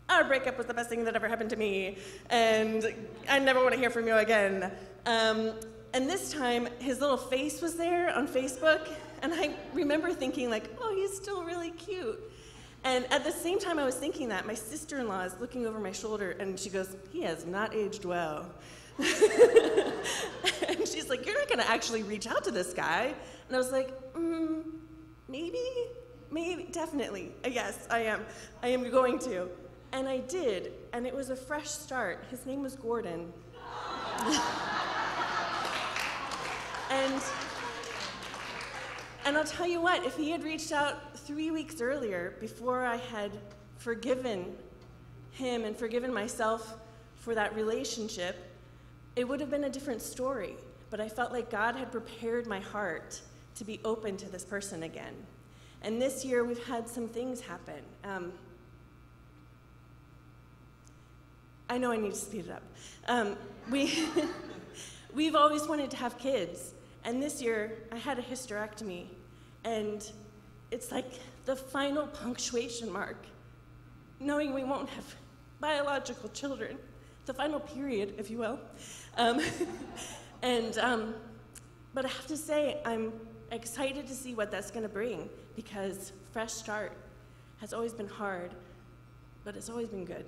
[0.09, 1.98] our breakup was the best thing that ever happened to me,
[2.31, 2.94] and
[3.29, 4.70] I never want to hear from you again.
[5.05, 5.52] Um,
[5.94, 8.88] and this time, his little face was there on Facebook,
[9.22, 12.20] and I remember thinking, like, oh, he's still really cute.
[12.87, 15.66] And at the same time I was thinking that, my sister in law is looking
[15.66, 18.46] over my shoulder and she goes, He has not aged well.
[18.99, 19.09] and
[20.87, 23.12] she's like, You're not going to actually reach out to this guy.
[23.49, 24.62] And I was like, mm,
[25.29, 25.64] Maybe,
[26.31, 27.33] maybe, definitely.
[27.44, 28.25] Yes, I am.
[28.62, 29.49] I am going to.
[29.92, 30.72] And I did.
[30.92, 32.25] And it was a fresh start.
[32.31, 33.33] His name was Gordon.
[36.90, 37.20] and
[39.27, 42.95] and I'll tell you what, if he had reached out three weeks earlier, before I
[42.97, 43.33] had
[43.77, 44.55] forgiven
[45.33, 46.77] him and forgiven myself
[47.17, 48.37] for that relationship,
[49.17, 50.55] it would have been a different story.
[50.91, 53.20] But I felt like God had prepared my heart
[53.57, 55.14] to be open to this person again.
[55.83, 57.83] And this year, we've had some things happen.
[58.05, 58.33] Um,
[61.68, 62.62] I know I need to speed it up.
[63.09, 63.37] Um,
[63.72, 63.93] we,
[65.16, 66.74] we've always wanted to have kids.
[67.07, 69.07] And this year, I had a hysterectomy,
[69.67, 70.11] and
[70.71, 71.11] it's like
[71.45, 73.27] the final punctuation mark,
[74.21, 75.05] knowing we won't have
[75.61, 76.79] biological children,
[77.27, 78.59] the final period, if you will.
[79.17, 79.41] Um,
[80.43, 81.14] and, um,
[81.93, 83.12] but I have to say, I'm
[83.51, 86.93] excited to see what that's going to bring because fresh start
[87.61, 88.53] has always been hard,
[89.45, 90.27] but it's always been good.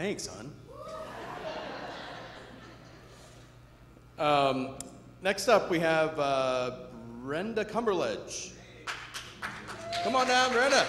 [0.00, 0.50] Thanks, hon.
[4.18, 4.76] Um,
[5.22, 6.70] next up, we have uh,
[7.22, 8.52] Brenda Cumberledge.
[10.02, 10.86] Come on down, Brenda.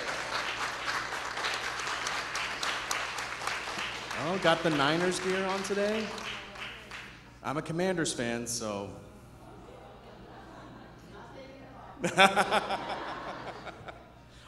[4.24, 6.06] Oh, got the Niners gear on today?
[7.44, 8.90] I'm a Commanders fan, so.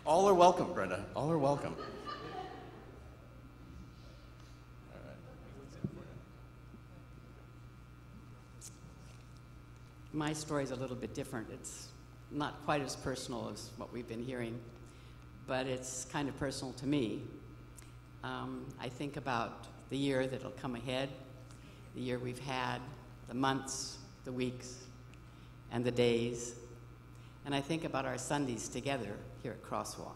[0.05, 1.03] All are welcome, Brenda.
[1.15, 1.75] All are welcome.
[10.15, 11.47] My story is a little bit different.
[11.51, 11.87] It's
[12.29, 14.59] not quite as personal as what we've been hearing,
[15.47, 17.23] but it's kind of personal to me.
[18.23, 21.09] Um, I think about the year that'll come ahead,
[21.95, 22.77] the year we've had,
[23.27, 24.83] the months, the weeks,
[25.71, 26.57] and the days.
[27.47, 30.13] And I think about our Sundays together here at Crosswalk.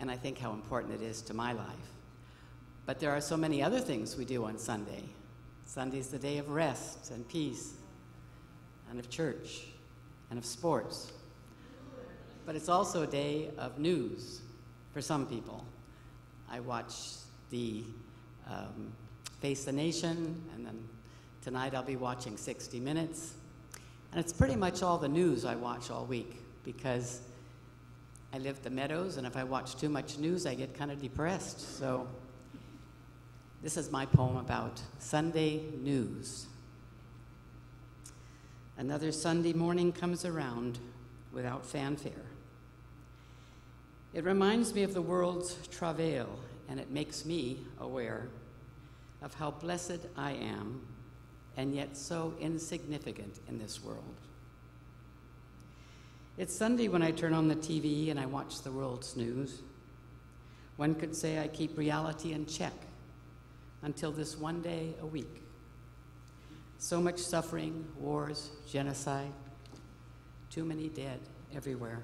[0.00, 1.92] And I think how important it is to my life.
[2.84, 5.04] But there are so many other things we do on Sunday.
[5.66, 7.74] Sunday's the day of rest and peace,
[8.90, 9.66] and of church,
[10.30, 11.12] and of sports.
[12.44, 14.40] But it's also a day of news
[14.92, 15.64] for some people.
[16.50, 16.94] I watch
[17.50, 17.82] the
[18.48, 18.92] um,
[19.40, 20.78] Face the Nation, and then
[21.42, 23.34] tonight I'll be watching 60 Minutes.
[24.12, 27.20] And it's pretty much all the news I watch all week because
[28.32, 31.00] I live the meadows, and if I watch too much news, I get kind of
[31.00, 31.78] depressed.
[31.78, 32.06] So,
[33.62, 36.46] this is my poem about Sunday news.
[38.78, 40.78] Another Sunday morning comes around
[41.32, 42.12] without fanfare.
[44.12, 46.28] It reminds me of the world's travail,
[46.68, 48.28] and it makes me aware
[49.22, 50.80] of how blessed I am
[51.56, 54.20] and yet so insignificant in this world.
[56.36, 59.62] It's Sunday when I turn on the TV and I watch the world's news.
[60.76, 62.74] One could say I keep reality in check
[63.82, 65.45] until this one day a week.
[66.78, 69.32] So much suffering, wars, genocide,
[70.50, 71.20] too many dead
[71.54, 72.02] everywhere.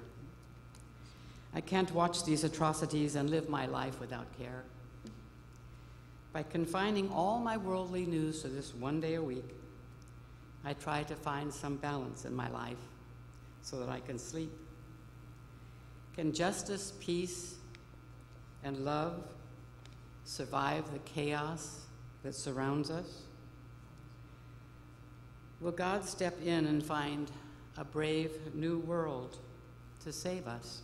[1.53, 4.63] I can't watch these atrocities and live my life without care.
[6.31, 9.55] By confining all my worldly news to this one day a week,
[10.65, 12.77] I try to find some balance in my life
[13.61, 14.51] so that I can sleep.
[16.15, 17.55] Can justice, peace,
[18.63, 19.23] and love
[20.25, 21.81] survive the chaos
[22.23, 23.23] that surrounds us?
[25.63, 27.31] Will God step in and find
[27.77, 29.37] a brave new world
[30.03, 30.81] to save us?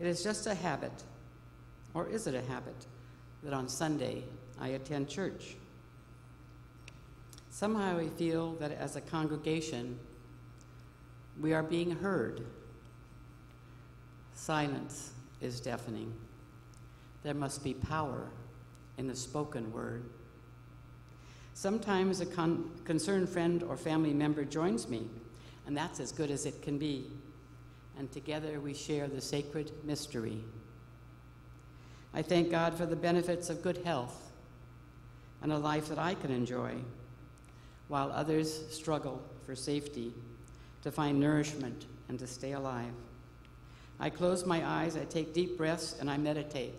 [0.00, 1.04] It is just a habit,
[1.94, 2.74] or is it a habit,
[3.44, 4.24] that on Sunday
[4.60, 5.54] I attend church?
[7.48, 10.00] Somehow I feel that as a congregation,
[11.40, 12.44] we are being heard.
[14.34, 16.12] Silence is deafening.
[17.22, 18.26] There must be power
[18.98, 20.02] in the spoken word.
[21.56, 25.08] Sometimes a con- concerned friend or family member joins me,
[25.66, 27.06] and that's as good as it can be.
[27.98, 30.44] And together we share the sacred mystery.
[32.12, 34.30] I thank God for the benefits of good health
[35.40, 36.74] and a life that I can enjoy,
[37.88, 40.12] while others struggle for safety,
[40.82, 42.92] to find nourishment, and to stay alive.
[43.98, 46.74] I close my eyes, I take deep breaths, and I meditate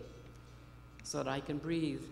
[1.02, 2.04] so that I can breathe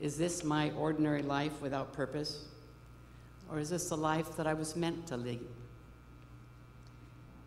[0.00, 2.44] is this my ordinary life without purpose?
[3.50, 5.46] Or is this the life that I was meant to lead?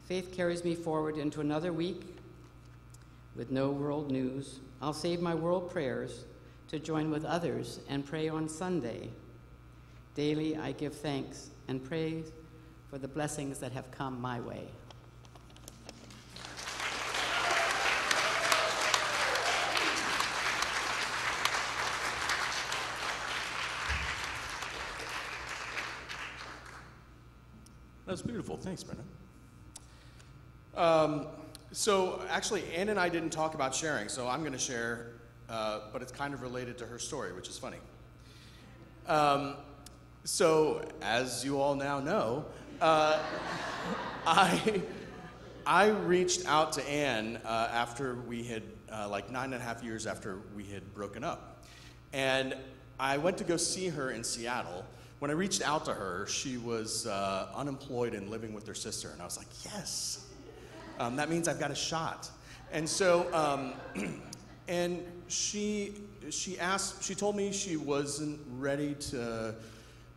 [0.06, 2.18] Faith carries me forward into another week
[3.36, 4.60] with no world news.
[4.82, 6.24] I'll save my world prayers
[6.70, 9.10] to join with others and pray on Sunday.
[10.16, 12.32] Daily, I give thanks and praise
[12.90, 14.68] for the blessings that have come my way.
[28.18, 28.58] That's beautiful.
[28.58, 29.04] Thanks, Brenda.
[30.76, 31.28] Um,
[31.72, 35.12] so, actually, Ann and I didn't talk about sharing, so I'm going to share,
[35.48, 37.78] uh, but it's kind of related to her story, which is funny.
[39.06, 39.54] Um,
[40.24, 42.46] so, as you all now know,
[42.82, 43.20] uh,
[44.26, 44.82] I,
[45.68, 49.84] I reached out to Anne uh, after we had, uh, like nine and a half
[49.84, 51.64] years after we had broken up.
[52.14, 52.56] And
[53.00, 54.86] I went to go see her in Seattle
[55.20, 59.10] when I reached out to her, she was uh, unemployed and living with her sister,
[59.10, 60.26] and I was like, yes,
[61.00, 62.30] um, that means I've got a shot.
[62.72, 63.74] And so, um,
[64.68, 65.96] and she
[66.30, 69.56] she asked, she told me she wasn't ready to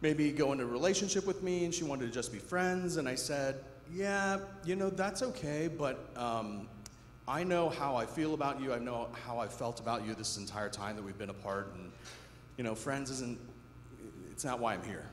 [0.00, 2.96] maybe go into a relationship with me and she wanted to just be friends.
[2.96, 3.56] And I said,
[3.92, 6.68] yeah, you know, that's okay, but um,
[7.28, 8.72] I know how I feel about you.
[8.72, 11.72] I know how I felt about you this entire time that we've been apart.
[11.76, 11.90] And,
[12.56, 13.38] you know, friends isn't,
[14.40, 15.04] it's not why I'm here.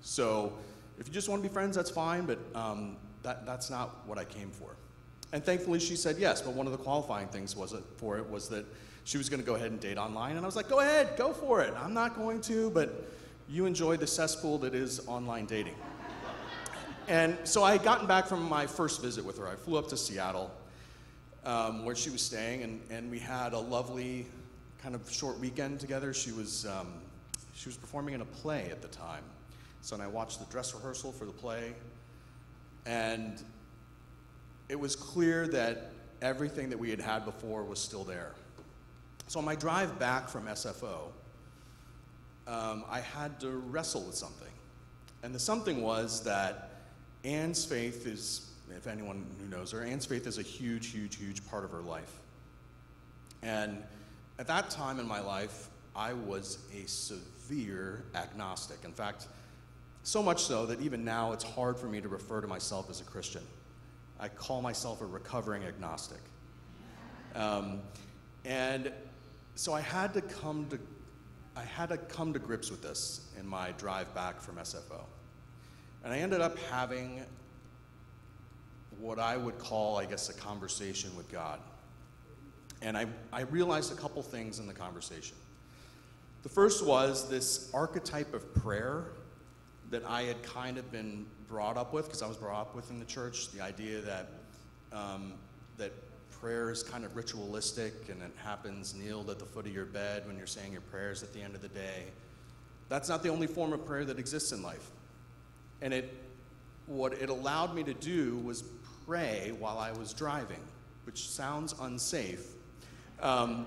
[0.00, 0.54] So
[0.98, 4.16] if you just want to be friends, that's fine, but um, that, that's not what
[4.16, 4.74] I came for.
[5.34, 6.40] And thankfully, she said yes.
[6.40, 8.64] But one of the qualifying things was it, for it was that
[9.04, 10.36] she was going to go ahead and date online.
[10.36, 11.74] And I was like, go ahead, go for it.
[11.76, 13.06] I'm not going to, but
[13.50, 15.74] you enjoy the cesspool that is online dating.
[17.06, 19.46] and so I had gotten back from my first visit with her.
[19.46, 20.50] I flew up to Seattle,
[21.44, 24.24] um, where she was staying, and, and we had a lovely
[24.82, 26.14] kind of short weekend together.
[26.14, 27.03] She was, um,
[27.64, 29.24] she was performing in a play at the time.
[29.80, 31.72] So I watched the dress rehearsal for the play,
[32.84, 33.42] and
[34.68, 38.32] it was clear that everything that we had had before was still there.
[39.28, 41.06] So on my drive back from SFO,
[42.46, 44.52] um, I had to wrestle with something.
[45.22, 46.82] And the something was that
[47.24, 51.46] Anne's faith is, if anyone who knows her, Anne's faith is a huge, huge, huge
[51.48, 52.12] part of her life.
[53.42, 53.82] And
[54.38, 58.78] at that time in my life, I was a severe agnostic.
[58.84, 59.28] In fact,
[60.02, 63.00] so much so that even now it's hard for me to refer to myself as
[63.00, 63.42] a Christian.
[64.20, 66.20] I call myself a recovering agnostic.
[67.34, 67.80] Um,
[68.44, 68.92] and
[69.54, 70.78] so I had to come to
[71.56, 75.04] I had to come to grips with this in my drive back from SFO.
[76.02, 77.22] And I ended up having
[78.98, 81.60] what I would call, I guess, a conversation with God.
[82.82, 85.36] And I, I realized a couple things in the conversation.
[86.44, 89.06] The first was this archetype of prayer
[89.90, 92.90] that I had kind of been brought up with, because I was brought up with
[92.90, 94.28] in the church, the idea that,
[94.92, 95.32] um,
[95.78, 95.90] that
[96.30, 100.26] prayer is kind of ritualistic and it happens kneeled at the foot of your bed
[100.26, 102.04] when you're saying your prayers at the end of the day.
[102.90, 104.90] That's not the only form of prayer that exists in life.
[105.80, 106.12] And it,
[106.86, 108.64] what it allowed me to do was
[109.06, 110.60] pray while I was driving,
[111.06, 112.44] which sounds unsafe.
[113.22, 113.64] Um,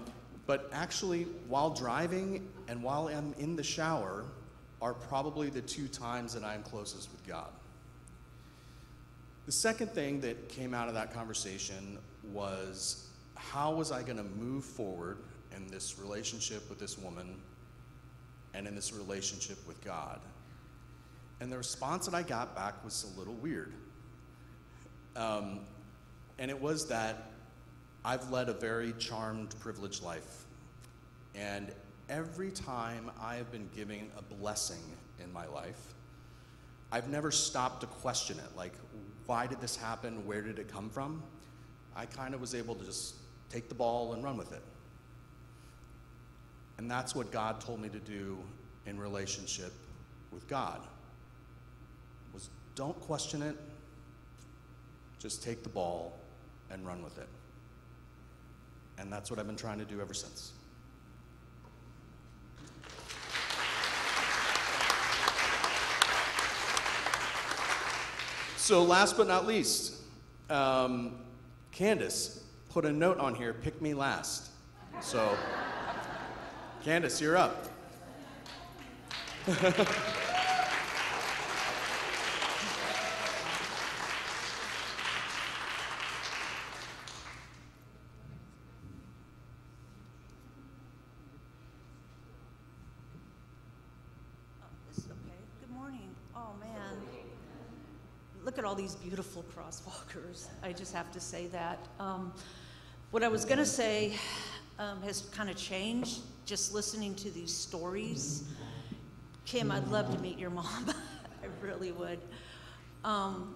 [0.47, 4.25] but actually, while driving and while I'm in the shower
[4.81, 7.49] are probably the two times that I'm closest with God.
[9.45, 11.97] The second thing that came out of that conversation
[12.31, 15.17] was how was I going to move forward
[15.55, 17.35] in this relationship with this woman
[18.53, 20.19] and in this relationship with God?
[21.39, 23.73] And the response that I got back was a little weird.
[25.15, 25.61] Um,
[26.39, 27.31] and it was that
[28.07, 30.45] I've led a very charmed, privileged life.
[31.35, 31.73] And
[32.07, 34.81] every time I have been giving a blessing
[35.21, 35.93] in my life,
[36.89, 38.55] I've never stopped to question it.
[38.55, 38.71] Like,
[39.25, 40.25] why did this happen?
[40.25, 41.21] Where did it come from?
[41.97, 43.15] I kind of was able to just
[43.49, 44.63] take the ball and run with it.
[46.77, 48.37] And that's what God told me to do
[48.85, 49.73] in relationship
[50.31, 50.79] with God.
[52.33, 53.57] Was don't question it.
[55.19, 56.17] Just take the ball
[56.71, 57.27] and run with it.
[58.97, 60.53] And that's what I've been trying to do ever since.
[68.57, 69.95] So, last but not least,
[70.49, 71.19] um,
[71.71, 74.49] Candace put a note on here pick me last.
[74.99, 75.37] So,
[76.83, 77.65] Candace, you're up.
[98.57, 100.45] look at all these beautiful crosswalkers.
[100.61, 101.79] I just have to say that.
[101.99, 102.31] Um,
[103.09, 104.13] what I was going to say
[104.77, 108.43] um, has kind of changed just listening to these stories.
[109.45, 110.85] Kim, I'd love to meet your mom.
[111.43, 112.19] I really would.
[113.03, 113.55] Um,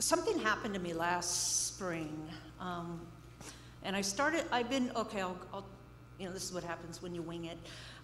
[0.00, 2.28] something happened to me last spring.
[2.60, 3.00] Um,
[3.84, 5.64] and I started, I've been, okay, I'll, I'll,
[6.18, 7.56] you know, this is what happens when you wing it.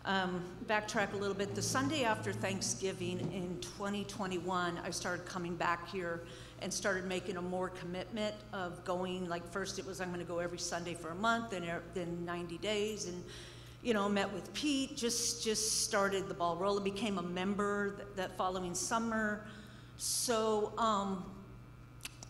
[0.07, 1.57] Um, backtrack a little bit.
[1.57, 6.23] The Sunday after Thanksgiving in 2021, I started coming back here
[6.63, 9.29] and started making a more commitment of going.
[9.29, 12.25] Like first, it was I'm going to go every Sunday for a month, and then
[12.25, 13.21] 90 days, and
[13.83, 14.97] you know, met with Pete.
[14.97, 16.85] Just just started the ball rolling.
[16.85, 19.45] Became a member th- that following summer.
[19.97, 21.25] So um,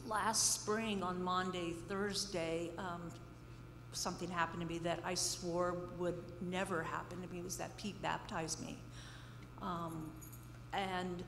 [0.07, 3.03] last spring on Monday, Thursday, um,
[3.97, 8.01] something happened to me that I swore would never happen to me was that Pete
[8.03, 8.79] baptized me.
[9.63, 10.11] Um,
[10.73, 11.23] and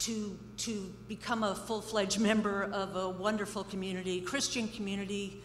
[0.00, 5.42] to, to become a full fledged member of a wonderful community, Christian community,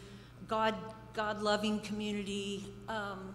[0.47, 0.75] God,
[1.13, 3.33] God loving community, um,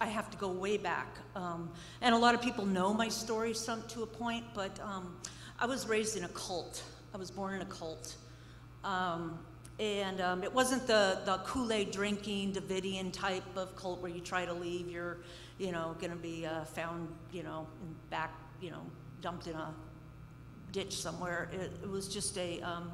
[0.00, 1.08] I have to go way back.
[1.34, 1.70] Um,
[2.02, 5.16] and a lot of people know my story some, to a point, but um,
[5.58, 6.82] I was raised in a cult.
[7.14, 8.16] I was born in a cult.
[9.78, 14.46] And um, it wasn't the, the Kool-Aid drinking, Davidian type of cult where you try
[14.46, 15.18] to leave, you're,
[15.58, 18.80] you know, going to be uh, found, you know, in back, you know,
[19.20, 19.74] dumped in a
[20.72, 21.50] ditch somewhere.
[21.52, 22.90] It, it was just a um,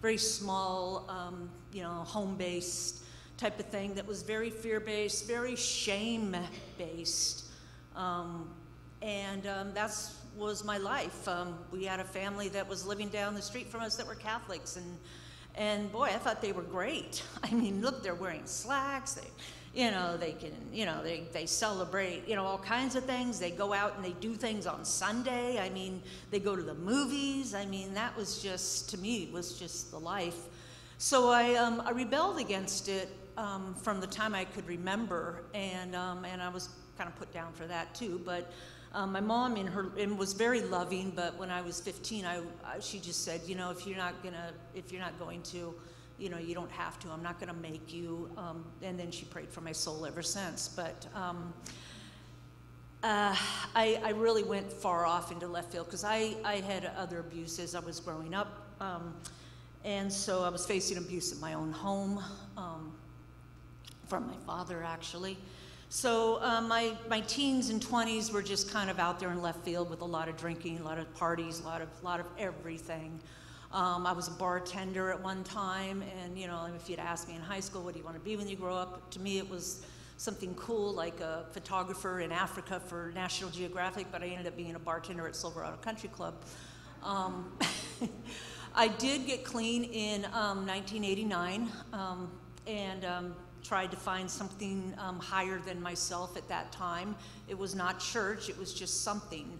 [0.00, 3.02] very small, um, you know, home-based
[3.36, 7.44] type of thing that was very fear-based, very shame-based.
[7.96, 8.48] Um,
[9.02, 11.26] and um, that's was my life.
[11.26, 14.14] Um, we had a family that was living down the street from us that were
[14.14, 14.98] Catholics, and
[15.54, 17.22] and boy, I thought they were great.
[17.42, 19.14] I mean, look, they're wearing slacks.
[19.14, 19.28] They,
[19.72, 23.38] you know, they can, you know, they, they celebrate, you know, all kinds of things.
[23.38, 25.60] They go out and they do things on Sunday.
[25.60, 27.54] I mean, they go to the movies.
[27.54, 30.38] I mean, that was just, to me, was just the life.
[30.98, 35.94] So I, um, I rebelled against it um, from the time I could remember, and,
[35.94, 38.20] um, and I was kind of put down for that too.
[38.24, 38.52] But
[38.92, 42.38] um, my mom in her and was very loving, but when I was 15, I,
[42.64, 45.74] I, she just said, you know, if you're not gonna, if you're not going to,
[46.18, 47.10] you know, you don't have to.
[47.10, 48.30] I'm not gonna make you.
[48.36, 50.68] Um, and then she prayed for my soul ever since.
[50.68, 51.54] But um,
[53.02, 53.34] uh,
[53.74, 57.74] I, I, really went far off into left field because I, I had other abuses.
[57.74, 59.14] I was growing up, um,
[59.84, 62.22] and so I was facing abuse in my own home
[62.58, 62.92] um,
[64.06, 65.38] from my father, actually.
[65.92, 69.64] So um, my, my teens and 20s were just kind of out there in left
[69.64, 72.26] field with a lot of drinking, a lot of parties, a lot of, lot of
[72.38, 73.18] everything.
[73.72, 77.34] Um, I was a bartender at one time, and you know, if you'd asked me
[77.34, 79.10] in high school, what do you want to be when you grow up?
[79.10, 79.84] To me, it was
[80.16, 84.76] something cool, like a photographer in Africa for National Geographic, but I ended up being
[84.76, 86.34] a bartender at Silverado Country Club.
[87.02, 87.50] Um,
[88.76, 92.30] I did get clean in 1989, um, um,
[92.68, 97.14] and um, tried to find something um, higher than myself at that time.
[97.48, 99.58] It was not church, it was just something,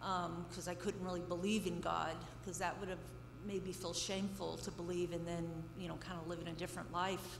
[0.00, 2.98] because um, I couldn't really believe in God, because that would have
[3.46, 6.52] made me feel shameful to believe and then, you know, kind of live in a
[6.52, 7.38] different life.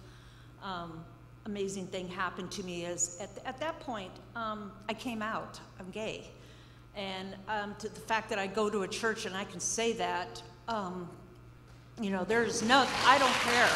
[0.63, 1.05] Um,
[1.47, 5.91] amazing thing happened to me is at, at that point, um, I came out, I'm
[5.91, 6.31] gay.
[6.95, 9.93] And um, to the fact that I go to a church and I can say
[9.95, 11.09] that, um,
[12.01, 13.69] you know, there's no, I don't care.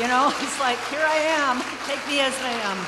[0.00, 2.86] You know, it's like, here I am, take me as I am.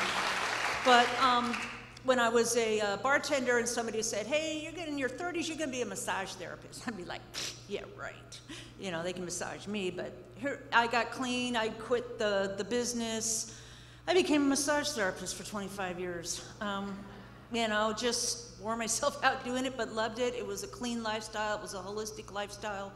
[0.85, 1.55] But um,
[2.03, 5.47] when I was a uh, bartender and somebody said, hey, you're getting in your 30s,
[5.47, 6.85] you're going to be a massage therapist.
[6.87, 7.21] I'd be like,
[7.69, 8.39] yeah, right.
[8.79, 12.65] You know, they can massage me, but here, I got clean, I quit the, the
[12.65, 13.57] business.
[14.05, 16.45] I became a massage therapist for 25 years.
[16.59, 16.97] Um,
[17.53, 20.33] you know, just wore myself out doing it, but loved it.
[20.33, 22.91] It was a clean lifestyle, it was a holistic lifestyle.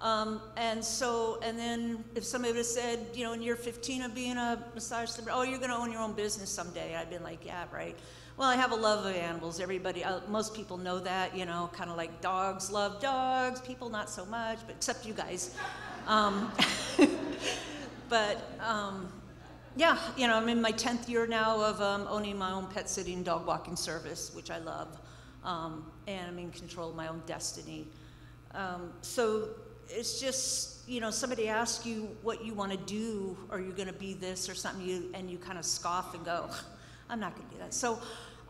[0.00, 4.02] Um, and so, and then if somebody would have said, you know, in year 15
[4.02, 7.10] of being a massage therapist, oh, you're going to own your own business someday, I'd
[7.10, 7.98] been like, yeah, right.
[8.36, 9.60] Well, I have a love of animals.
[9.60, 13.88] Everybody, uh, most people know that, you know, kind of like dogs love dogs, people
[13.88, 15.56] not so much, but except you guys.
[16.08, 16.50] Um,
[18.08, 19.08] but um,
[19.76, 22.90] yeah, you know, I'm in my 10th year now of um, owning my own pet
[22.90, 25.00] sitting dog walking service, which I love.
[25.44, 27.86] Um, and I'm in control of my own destiny.
[28.52, 29.48] Um, so
[29.88, 33.88] it's just, you know, somebody asks you what you want to do, or you're going
[33.88, 36.48] to be this or something, you, and you kind of scoff and go,
[37.08, 37.74] I'm not going to do that.
[37.74, 37.98] So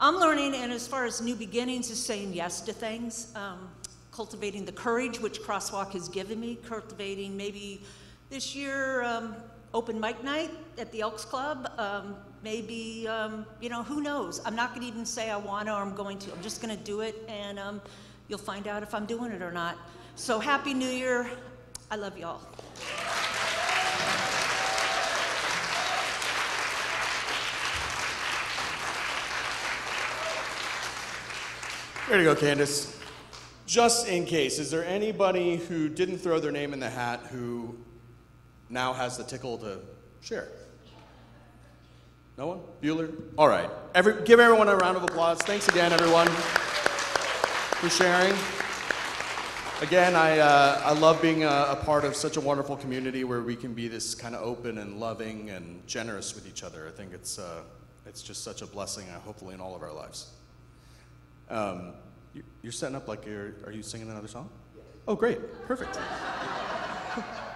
[0.00, 3.70] I'm learning, and as far as new beginnings, is saying yes to things, um,
[4.12, 7.82] cultivating the courage which Crosswalk has given me, cultivating maybe
[8.30, 9.36] this year um,
[9.72, 11.70] open mic night at the Elks Club.
[11.78, 14.40] Um, maybe, um, you know, who knows?
[14.44, 16.32] I'm not going to even say I want to or I'm going to.
[16.32, 17.80] I'm just going to do it, and um,
[18.28, 19.76] you'll find out if I'm doing it or not.
[20.16, 21.28] So, Happy New Year.
[21.90, 22.40] I love y'all.
[32.10, 32.98] Way to go, Candace.
[33.66, 37.76] Just in case, is there anybody who didn't throw their name in the hat who
[38.70, 39.80] now has the tickle to
[40.20, 40.48] share?
[42.38, 42.60] No one?
[42.80, 43.12] Bueller?
[43.36, 43.68] All right.
[43.94, 45.38] Every, give everyone a round of applause.
[45.38, 48.34] Thanks again, everyone, for sharing.
[49.82, 53.42] Again, I, uh, I love being a, a, part of such a wonderful community where
[53.42, 56.86] we can be this kind of open and loving and generous with each other.
[56.86, 57.62] I think it's, uh,
[58.06, 60.30] it's just such a blessing, uh, hopefully, in all of our lives.
[61.50, 61.94] Um,
[62.34, 64.48] you, are setting up like you're, are you singing another song?
[65.08, 65.40] Oh, great.
[65.66, 65.98] Perfect.